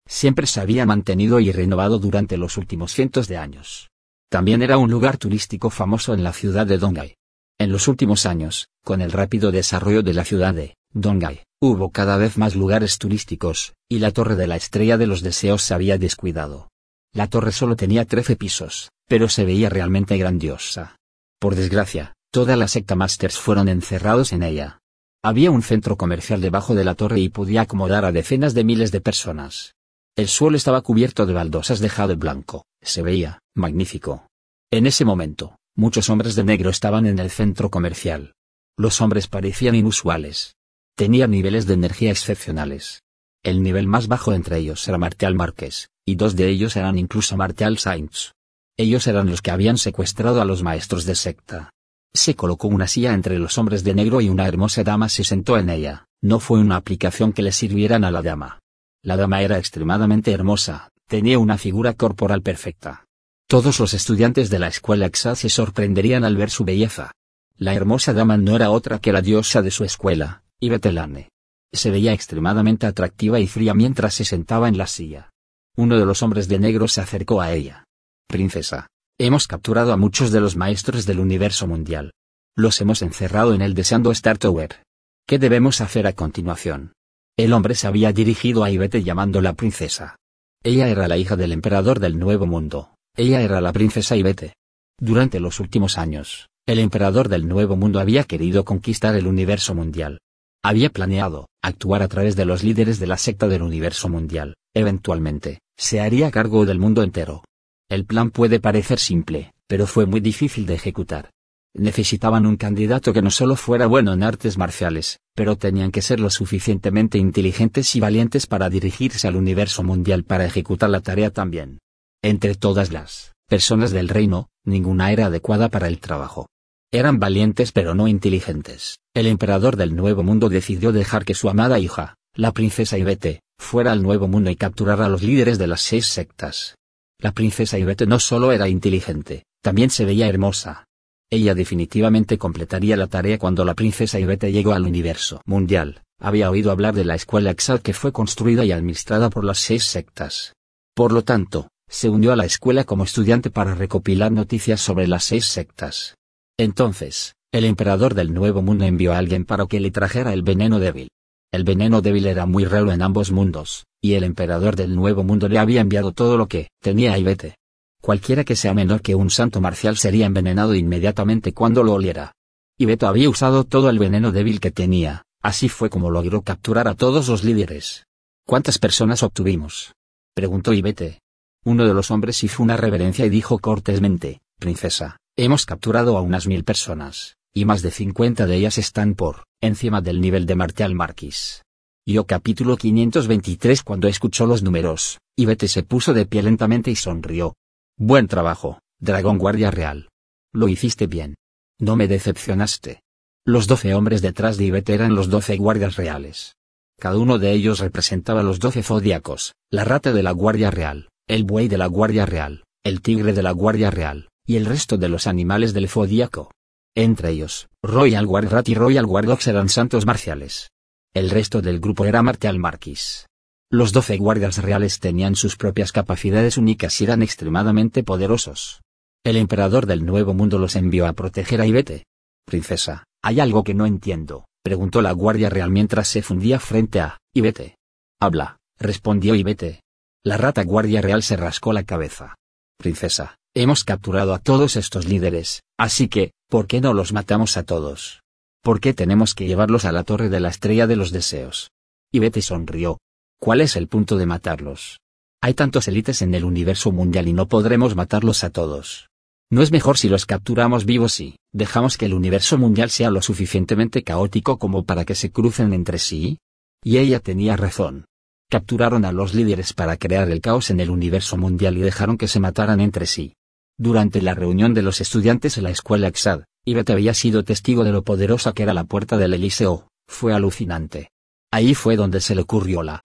Siempre 0.08 0.48
se 0.48 0.60
había 0.60 0.86
mantenido 0.86 1.40
y 1.40 1.52
renovado 1.52 2.00
durante 2.00 2.38
los 2.38 2.58
últimos 2.58 2.92
cientos 2.94 3.28
de 3.28 3.38
años. 3.38 3.90
También 4.30 4.62
era 4.62 4.78
un 4.78 4.92
lugar 4.92 5.18
turístico 5.18 5.70
famoso 5.70 6.14
en 6.14 6.24
la 6.24 6.34
ciudad 6.34 6.68
de 6.68 6.78
Dongai. 6.78 7.16
En 7.58 7.72
los 7.72 7.88
últimos 7.88 8.26
años, 8.26 8.68
con 8.84 9.02
el 9.02 9.12
rápido 9.12 9.52
desarrollo 9.52 10.04
de 10.04 10.14
la 10.14 10.26
ciudad 10.26 10.54
de 10.54 10.76
Dongai, 10.92 11.44
hubo 11.62 11.90
cada 11.90 12.18
vez 12.18 12.38
más 12.38 12.56
lugares 12.56 12.98
turísticos, 12.98 13.74
y 13.90 14.00
la 14.00 14.12
Torre 14.12 14.36
de 14.36 14.48
la 14.48 14.58
Estrella 14.58 14.98
de 14.98 15.08
los 15.08 15.22
Deseos 15.22 15.62
se 15.64 15.74
había 15.74 15.98
descuidado. 15.98 16.70
La 17.14 17.28
torre 17.28 17.54
solo 17.54 17.78
tenía 17.78 18.04
13 18.04 18.36
pisos, 18.36 18.92
pero 19.08 19.30
se 19.30 19.46
veía 19.46 19.70
realmente 19.70 20.18
grandiosa. 20.18 20.98
Por 21.40 21.56
desgracia, 21.56 22.14
toda 22.30 22.58
la 22.58 22.68
secta 22.68 22.96
Masters 22.96 23.40
fueron 23.40 23.70
encerrados 23.70 24.34
en 24.34 24.44
ella. 24.44 24.80
Había 25.24 25.50
un 25.50 25.62
centro 25.62 25.96
comercial 25.96 26.42
debajo 26.42 26.76
de 26.76 26.84
la 26.84 26.96
torre 26.96 27.22
y 27.22 27.30
podía 27.30 27.62
acomodar 27.62 28.04
a 28.04 28.12
decenas 28.12 28.54
de 28.54 28.66
miles 28.66 28.92
de 28.92 29.00
personas. 29.00 29.76
El 30.18 30.28
suelo 30.28 30.58
estaba 30.58 30.82
cubierto 30.82 31.26
de 31.26 31.34
baldosas 31.34 31.80
de 31.80 31.88
jade 31.88 32.16
blanco, 32.16 32.66
se 32.82 33.02
veía, 33.02 33.40
magnífico. 33.56 34.28
En 34.70 34.86
ese 34.86 35.06
momento, 35.06 35.56
muchos 35.76 36.10
hombres 36.10 36.36
de 36.36 36.44
negro 36.44 36.70
estaban 36.70 37.06
en 37.06 37.20
el 37.20 37.30
centro 37.30 37.70
comercial. 37.70 38.34
Los 38.78 39.02
hombres 39.02 39.28
parecían 39.28 39.76
inusuales. 39.76 40.56
Tenían 40.96 41.32
niveles 41.32 41.66
de 41.66 41.74
energía 41.74 42.12
excepcionales. 42.12 43.04
El 43.44 43.62
nivel 43.62 43.86
más 43.86 44.08
bajo 44.08 44.34
entre 44.34 44.58
ellos 44.58 44.88
era 44.88 44.98
Martial 44.98 45.36
Márquez, 45.36 45.90
y 46.06 46.16
dos 46.16 46.36
de 46.36 46.50
ellos 46.50 46.76
eran 46.76 46.98
incluso 46.98 47.38
Martial 47.38 47.78
Sainz. 47.78 48.32
Ellos 48.78 49.08
eran 49.08 49.30
los 49.30 49.42
que 49.42 49.52
habían 49.52 49.78
secuestrado 49.78 50.42
a 50.42 50.46
los 50.46 50.64
maestros 50.64 51.06
de 51.06 51.16
secta. 51.16 51.70
Se 52.14 52.36
colocó 52.36 52.68
una 52.68 52.88
silla 52.88 53.14
entre 53.14 53.38
los 53.40 53.58
hombres 53.58 53.84
de 53.84 53.94
negro 53.94 54.22
y 54.22 54.30
una 54.30 54.48
hermosa 54.48 54.84
dama 54.84 55.10
se 55.10 55.24
sentó 55.24 55.58
en 55.58 55.70
ella. 55.70 56.06
No 56.22 56.40
fue 56.40 56.60
una 56.60 56.78
aplicación 56.78 57.34
que 57.34 57.42
le 57.42 57.52
sirvieran 57.52 58.04
a 58.04 58.12
la 58.12 58.22
dama. 58.22 58.60
La 59.04 59.18
dama 59.18 59.42
era 59.42 59.58
extremadamente 59.58 60.32
hermosa, 60.32 60.90
tenía 61.08 61.38
una 61.38 61.58
figura 61.58 61.94
corporal 61.94 62.42
perfecta. 62.42 63.06
Todos 63.48 63.80
los 63.80 63.94
estudiantes 63.94 64.50
de 64.50 64.58
la 64.58 64.68
escuela 64.68 65.06
EXA 65.06 65.36
se 65.36 65.50
sorprenderían 65.50 66.24
al 66.24 66.36
ver 66.36 66.50
su 66.50 66.66
belleza. 66.66 67.12
La 67.58 67.76
hermosa 67.76 68.12
dama 68.12 68.38
no 68.38 68.56
era 68.56 68.72
otra 68.72 68.98
que 68.98 69.14
la 69.14 69.22
diosa 69.22 69.62
de 69.62 69.70
su 69.70 69.84
escuela, 69.84 70.44
Ibetelane. 70.60 71.30
Se 71.72 71.92
veía 71.92 72.14
extremadamente 72.14 72.88
atractiva 72.88 73.40
y 73.40 73.46
fría 73.46 73.76
mientras 73.76 74.16
se 74.16 74.26
sentaba 74.26 74.68
en 74.68 74.80
la 74.80 74.88
silla. 74.88 75.30
Uno 75.78 76.00
de 76.00 76.06
los 76.08 76.24
hombres 76.24 76.48
de 76.48 76.58
negro 76.58 76.88
se 76.88 77.02
acercó 77.02 77.40
a 77.40 77.54
ella. 77.54 77.84
Princesa, 78.28 78.88
hemos 79.20 79.48
capturado 79.48 79.94
a 79.94 79.98
muchos 79.98 80.32
de 80.32 80.42
los 80.42 80.56
maestros 80.56 81.06
del 81.06 81.20
universo 81.20 81.68
mundial. 81.68 82.14
Los 82.56 82.82
hemos 82.82 83.04
encerrado 83.04 83.54
en 83.54 83.62
el 83.62 83.76
Deseando 83.76 84.12
Star 84.12 84.40
Tower. 84.40 84.84
¿Qué 85.28 85.38
debemos 85.38 85.82
hacer 85.82 86.08
a 86.08 86.14
continuación? 86.14 86.94
El 87.38 87.54
hombre 87.54 87.76
se 87.76 87.86
había 87.86 88.12
dirigido 88.12 88.64
a 88.64 88.72
Ivete 88.72 89.04
llamándola 89.04 89.54
princesa. 89.54 90.16
Ella 90.64 90.88
era 90.88 91.08
la 91.08 91.18
hija 91.18 91.36
del 91.36 91.52
emperador 91.52 92.00
del 92.00 92.18
Nuevo 92.18 92.48
Mundo, 92.48 92.95
ella 93.18 93.42
era 93.42 93.62
la 93.62 93.72
princesa 93.72 94.16
Ivete. 94.16 94.54
Durante 95.00 95.40
los 95.40 95.60
últimos 95.60 95.98
años, 95.98 96.50
el 96.66 96.80
emperador 96.80 97.30
del 97.30 97.48
Nuevo 97.48 97.76
Mundo 97.76 98.00
había 98.00 98.24
querido 98.24 98.66
conquistar 98.66 99.16
el 99.16 99.28
universo 99.28 99.74
mundial. 99.74 100.20
Había 100.64 100.90
planeado, 100.90 101.48
actuar 101.62 102.02
a 102.02 102.08
través 102.08 102.36
de 102.36 102.46
los 102.46 102.64
líderes 102.64 103.00
de 103.00 103.08
la 103.08 103.18
secta 103.18 103.48
del 103.48 103.62
universo 103.62 104.10
mundial, 104.10 104.56
eventualmente, 104.74 105.60
se 105.78 106.02
haría 106.02 106.32
cargo 106.32 106.66
del 106.66 106.80
mundo 106.80 107.04
entero. 107.04 107.44
El 107.88 108.06
plan 108.06 108.32
puede 108.32 108.60
parecer 108.60 109.00
simple, 109.00 109.54
pero 109.68 109.86
fue 109.86 110.06
muy 110.06 110.20
difícil 110.20 110.66
de 110.66 110.74
ejecutar. 110.74 111.30
Necesitaban 111.74 112.46
un 112.46 112.58
candidato 112.58 113.14
que 113.14 113.22
no 113.22 113.32
solo 113.32 113.56
fuera 113.56 113.86
bueno 113.86 114.14
en 114.14 114.24
artes 114.24 114.58
marciales, 114.58 115.20
pero 115.36 115.56
tenían 115.56 115.92
que 115.92 116.02
ser 116.02 116.20
lo 116.20 116.30
suficientemente 116.30 117.18
inteligentes 117.18 117.96
y 117.96 118.00
valientes 118.00 118.48
para 118.48 118.70
dirigirse 118.70 119.28
al 119.28 119.36
universo 119.36 119.84
mundial 119.84 120.24
para 120.24 120.46
ejecutar 120.46 120.90
la 120.90 121.02
tarea 121.02 121.32
también. 121.32 121.80
Entre 122.26 122.56
todas 122.56 122.92
las 122.92 123.36
personas 123.48 123.92
del 123.92 124.10
reino, 124.10 124.50
ninguna 124.66 125.12
era 125.12 125.28
adecuada 125.28 125.70
para 125.70 125.88
el 125.88 126.00
trabajo. 126.00 126.48
Eran 126.92 127.20
valientes 127.20 127.72
pero 127.72 127.94
no 127.94 128.08
inteligentes. 128.08 128.98
El 129.14 129.28
emperador 129.28 129.76
del 129.76 129.96
Nuevo 129.96 130.24
Mundo 130.24 130.50
decidió 130.50 130.92
dejar 130.92 131.24
que 131.24 131.36
su 131.36 131.50
amada 131.50 131.78
hija, 131.78 132.16
la 132.34 132.52
princesa 132.52 132.98
Ivete, 132.98 133.42
fuera 133.60 133.92
al 133.92 134.02
Nuevo 134.02 134.28
Mundo 134.28 134.50
y 134.50 134.56
capturar 134.56 135.04
a 135.04 135.08
los 135.08 135.22
líderes 135.22 135.60
de 135.60 135.68
las 135.68 135.82
seis 135.82 136.08
sectas. 136.08 136.74
La 137.20 137.32
princesa 137.32 137.78
Ivete 137.78 138.08
no 138.08 138.18
solo 138.18 138.52
era 138.52 138.70
inteligente, 138.70 139.44
también 139.62 139.92
se 139.92 140.04
veía 140.04 140.28
hermosa. 140.28 140.86
Ella 141.30 141.54
definitivamente 141.54 142.40
completaría 142.40 142.98
la 142.98 143.06
tarea 143.06 143.38
cuando 143.38 143.64
la 143.66 143.76
princesa 143.76 144.20
Ivete 144.20 144.52
llegó 144.52 144.74
al 144.74 144.88
universo 144.88 145.44
mundial. 145.46 146.02
Había 146.20 146.50
oído 146.50 146.72
hablar 146.72 146.96
de 146.96 147.06
la 147.06 147.14
escuela 147.14 147.52
Exal 147.52 147.84
que 147.84 147.94
fue 147.94 148.12
construida 148.12 148.66
y 148.66 148.72
administrada 148.72 149.30
por 149.30 149.44
las 149.44 149.60
seis 149.60 149.84
sectas. 149.84 150.54
Por 150.96 151.12
lo 151.12 151.24
tanto, 151.24 151.68
se 151.96 152.10
unió 152.10 152.34
a 152.34 152.36
la 152.36 152.44
escuela 152.44 152.84
como 152.84 153.06
estudiante 153.06 153.50
para 153.50 153.74
recopilar 153.74 154.30
noticias 154.30 154.82
sobre 154.82 155.08
las 155.08 155.24
seis 155.24 155.46
sectas. 155.46 156.18
Entonces, 156.58 157.36
el 157.54 157.64
emperador 157.64 158.16
del 158.16 158.34
Nuevo 158.34 158.62
Mundo 158.62 158.84
envió 158.84 159.14
a 159.14 159.18
alguien 159.18 159.46
para 159.46 159.66
que 159.66 159.80
le 159.80 159.92
trajera 159.92 160.34
el 160.34 160.42
veneno 160.42 160.80
débil. 160.80 161.08
El 161.54 161.64
veneno 161.64 162.02
débil 162.02 162.28
era 162.28 162.46
muy 162.46 162.66
raro 162.66 162.92
en 162.92 163.02
ambos 163.02 163.32
mundos, 163.32 163.86
y 164.02 164.16
el 164.16 164.26
emperador 164.26 164.76
del 164.76 164.94
Nuevo 164.94 165.24
Mundo 165.24 165.48
le 165.48 165.58
había 165.58 165.80
enviado 165.80 166.12
todo 166.12 166.36
lo 166.36 166.50
que 166.50 166.68
tenía 166.82 167.14
a 167.14 167.18
Ivete. 167.18 167.56
Cualquiera 168.02 168.44
que 168.44 168.58
sea 168.58 168.74
menor 168.74 169.02
que 169.02 169.16
un 169.16 169.30
santo 169.30 169.62
marcial 169.62 169.96
sería 169.96 170.26
envenenado 170.26 170.76
inmediatamente 170.76 171.54
cuando 171.54 171.82
lo 171.82 171.94
oliera. 171.94 172.34
Ibeto 172.78 173.08
había 173.08 173.30
usado 173.30 173.64
todo 173.64 173.90
el 173.90 174.00
veneno 174.00 174.34
débil 174.34 174.60
que 174.60 174.72
tenía, 174.72 175.24
así 175.42 175.70
fue 175.70 175.90
como 175.90 176.12
logró 176.12 176.42
capturar 176.42 176.90
a 176.90 176.96
todos 176.96 177.30
los 177.30 177.46
líderes. 177.46 178.06
¿Cuántas 178.46 178.80
personas 178.80 179.24
obtuvimos? 179.24 179.94
preguntó 180.34 180.74
Ibete. 180.74 181.20
Uno 181.68 181.88
de 181.88 181.96
los 181.96 182.12
hombres 182.12 182.44
hizo 182.44 182.62
una 182.62 182.78
reverencia 182.78 183.26
y 183.26 183.30
dijo 183.30 183.58
cortésmente, 183.58 184.40
Princesa, 184.60 185.18
hemos 185.36 185.66
capturado 185.66 186.16
a 186.16 186.22
unas 186.22 186.46
mil 186.46 186.64
personas, 186.64 187.38
y 187.56 187.66
más 187.66 187.82
de 187.82 187.90
cincuenta 187.90 188.46
de 188.46 188.58
ellas 188.58 188.78
están 188.78 189.16
por 189.16 189.46
encima 189.62 190.00
del 190.00 190.22
nivel 190.22 190.46
de 190.46 190.54
Martial 190.54 190.94
Marquis. 190.94 191.64
Yo 192.06 192.28
capítulo 192.28 192.78
523 192.78 193.82
Cuando 193.82 194.08
escuchó 194.08 194.46
los 194.46 194.62
números, 194.62 195.18
Ibete 195.36 195.68
se 195.68 195.82
puso 195.82 196.14
de 196.14 196.28
pie 196.28 196.44
lentamente 196.44 196.92
y 196.92 196.96
sonrió. 196.96 197.56
Buen 197.98 198.28
trabajo, 198.28 198.80
Dragón 199.00 199.40
Guardia 199.40 199.72
Real. 199.72 200.10
Lo 200.54 200.68
hiciste 200.68 201.08
bien. 201.08 201.34
No 201.80 201.96
me 201.96 202.08
decepcionaste. 202.08 203.02
Los 203.44 203.66
doce 203.66 203.96
hombres 203.96 204.22
detrás 204.22 204.58
de 204.58 204.66
Ivete 204.66 204.94
eran 204.94 205.16
los 205.16 205.30
doce 205.32 205.58
guardias 205.58 205.96
reales. 205.96 206.58
Cada 207.00 207.18
uno 207.18 207.40
de 207.40 207.54
ellos 207.54 207.80
representaba 207.80 208.44
los 208.44 208.60
doce 208.60 208.84
zodiacos, 208.84 209.56
la 209.72 209.84
rata 209.84 210.14
de 210.14 210.22
la 210.22 210.32
Guardia 210.32 210.70
Real, 210.70 211.10
el 211.28 211.44
buey 211.44 211.68
de 211.68 211.80
la 211.80 211.88
Guardia 211.88 212.28
Real, 212.28 212.64
el 212.84 213.02
tigre 213.02 213.34
de 213.34 213.42
la 213.42 213.52
Guardia 213.52 213.90
Real, 213.90 214.30
y 214.46 214.58
el 214.58 214.66
resto 214.66 214.98
de 214.98 215.10
los 215.10 215.26
animales 215.26 215.74
del 215.74 215.90
zodiaco. 215.90 216.52
Entre 216.96 217.32
ellos, 217.32 217.68
Royal 217.82 218.28
Guard 218.28 218.50
Rat 218.50 218.70
y 218.70 218.76
Royal 218.76 219.08
Guard 219.08 219.30
Ox 219.30 219.48
eran 219.48 219.70
santos 219.70 220.06
marciales. 220.06 220.70
El 221.16 221.32
resto 221.32 221.64
del 221.64 221.80
grupo 221.80 222.06
era 222.06 222.22
martial 222.22 222.60
marquis. 222.60 223.26
Los 223.72 223.92
doce 223.92 224.18
guardias 224.18 224.60
reales 224.60 225.00
tenían 225.00 225.36
sus 225.36 225.56
propias 225.56 225.92
capacidades 225.92 226.58
únicas 226.58 227.02
y 227.02 227.06
eran 227.06 227.24
extremadamente 227.24 228.04
poderosos. 228.04 228.82
El 229.24 229.38
emperador 229.38 229.88
del 229.88 230.06
Nuevo 230.06 230.36
Mundo 230.36 230.60
los 230.60 230.76
envió 230.76 231.08
a 231.08 231.14
proteger 231.14 231.60
a 231.60 231.66
Ivete. 231.66 232.06
Princesa, 232.46 233.04
hay 233.24 233.40
algo 233.40 233.64
que 233.64 233.74
no 233.74 233.88
entiendo, 233.88 234.46
preguntó 234.64 235.02
la 235.02 235.12
guardia 235.12 235.50
real 235.50 235.72
mientras 235.72 236.08
se 236.08 236.22
fundía 236.22 236.60
frente 236.60 237.00
a 237.00 237.18
Ivete. 237.34 237.78
Habla, 238.22 238.58
respondió 238.78 239.34
Ivete. 239.34 239.82
La 240.26 240.38
rata 240.38 240.64
guardia 240.64 241.04
real 241.04 241.22
se 241.22 241.38
rascó 241.38 241.72
la 241.72 241.84
cabeza. 241.84 242.34
Princesa, 242.80 243.38
hemos 243.54 243.84
capturado 243.84 244.34
a 244.34 244.40
todos 244.40 244.76
estos 244.76 245.06
líderes, 245.06 245.62
así 245.78 246.08
que, 246.08 246.32
¿por 246.50 246.66
qué 246.66 246.82
no 246.82 246.96
los 246.96 247.14
matamos 247.14 247.58
a 247.58 247.64
todos? 247.64 248.24
¿Por 248.64 248.80
qué 248.80 248.96
tenemos 248.96 249.36
que 249.36 249.46
llevarlos 249.46 249.86
a 249.86 249.92
la 249.92 250.04
torre 250.04 250.30
de 250.30 250.40
la 250.40 250.50
estrella 250.50 250.88
de 250.88 250.96
los 250.96 251.12
deseos? 251.12 251.70
Ivete 252.12 252.42
sonrió. 252.42 252.98
¿Cuál 253.40 253.62
es 253.62 253.76
el 253.76 253.88
punto 253.88 254.18
de 254.18 254.26
matarlos? 254.26 255.00
Hay 255.44 255.54
tantos 255.54 255.88
élites 255.88 256.24
en 256.24 256.34
el 256.34 256.44
universo 256.44 256.92
mundial 256.92 257.28
y 257.28 257.34
no 257.34 257.48
podremos 257.48 257.96
matarlos 257.96 258.44
a 258.44 258.50
todos. 258.50 259.10
¿No 259.52 259.62
es 259.62 259.72
mejor 259.72 260.00
si 260.00 260.10
los 260.10 260.26
capturamos 260.26 260.86
vivos 260.86 261.20
y 261.20 261.38
dejamos 261.54 261.98
que 261.98 262.08
el 262.08 262.16
universo 262.16 262.58
mundial 262.58 262.90
sea 262.90 263.12
lo 263.12 263.22
suficientemente 263.22 264.02
caótico 264.02 264.58
como 264.58 264.86
para 264.86 265.06
que 265.06 265.14
se 265.14 265.32
crucen 265.32 265.72
entre 265.72 266.00
sí? 266.00 266.40
Y 266.84 266.98
ella 266.98 267.20
tenía 267.20 267.56
razón. 267.58 268.06
Capturaron 268.50 269.06
a 269.06 269.12
los 269.12 269.34
líderes 269.34 269.74
para 269.74 269.98
crear 269.98 270.30
el 270.30 270.42
caos 270.42 270.70
en 270.70 270.80
el 270.80 270.90
universo 270.90 271.38
mundial 271.38 271.78
y 271.78 271.82
dejaron 271.82 272.18
que 272.18 272.28
se 272.28 272.40
mataran 272.40 272.80
entre 272.80 273.06
sí. 273.06 273.34
Durante 273.78 274.22
la 274.22 274.34
reunión 274.34 274.74
de 274.74 274.84
los 274.84 275.02
estudiantes 275.02 275.58
en 275.58 275.64
la 275.64 275.72
escuela 275.72 276.08
Exad, 276.08 276.44
Ivete 276.66 276.94
había 276.94 277.14
sido 277.14 277.44
testigo 277.44 277.84
de 277.84 277.92
lo 277.92 278.04
poderosa 278.04 278.54
que 278.54 278.64
era 278.64 278.74
la 278.74 278.84
puerta 278.84 279.18
del 279.18 279.34
Eliseo, 279.34 279.90
fue 280.08 280.34
alucinante. 280.34 281.10
Ahí 281.52 281.74
fue 281.74 281.96
donde 281.96 282.22
se 282.22 282.36
le 282.36 282.42
ocurrió 282.42 282.84
la... 282.84 283.02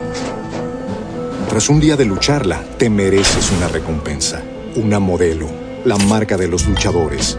Tras 1.49 1.69
un 1.69 1.81
día 1.81 1.97
de 1.97 2.05
lucharla, 2.05 2.63
te 2.79 2.89
mereces 2.89 3.51
una 3.53 3.69
recompensa, 3.69 4.43
una 4.77 5.01
modelo 5.01 5.71
la 5.85 5.97
marca 5.97 6.37
de 6.37 6.49
los 6.49 6.67
luchadores. 6.67 7.39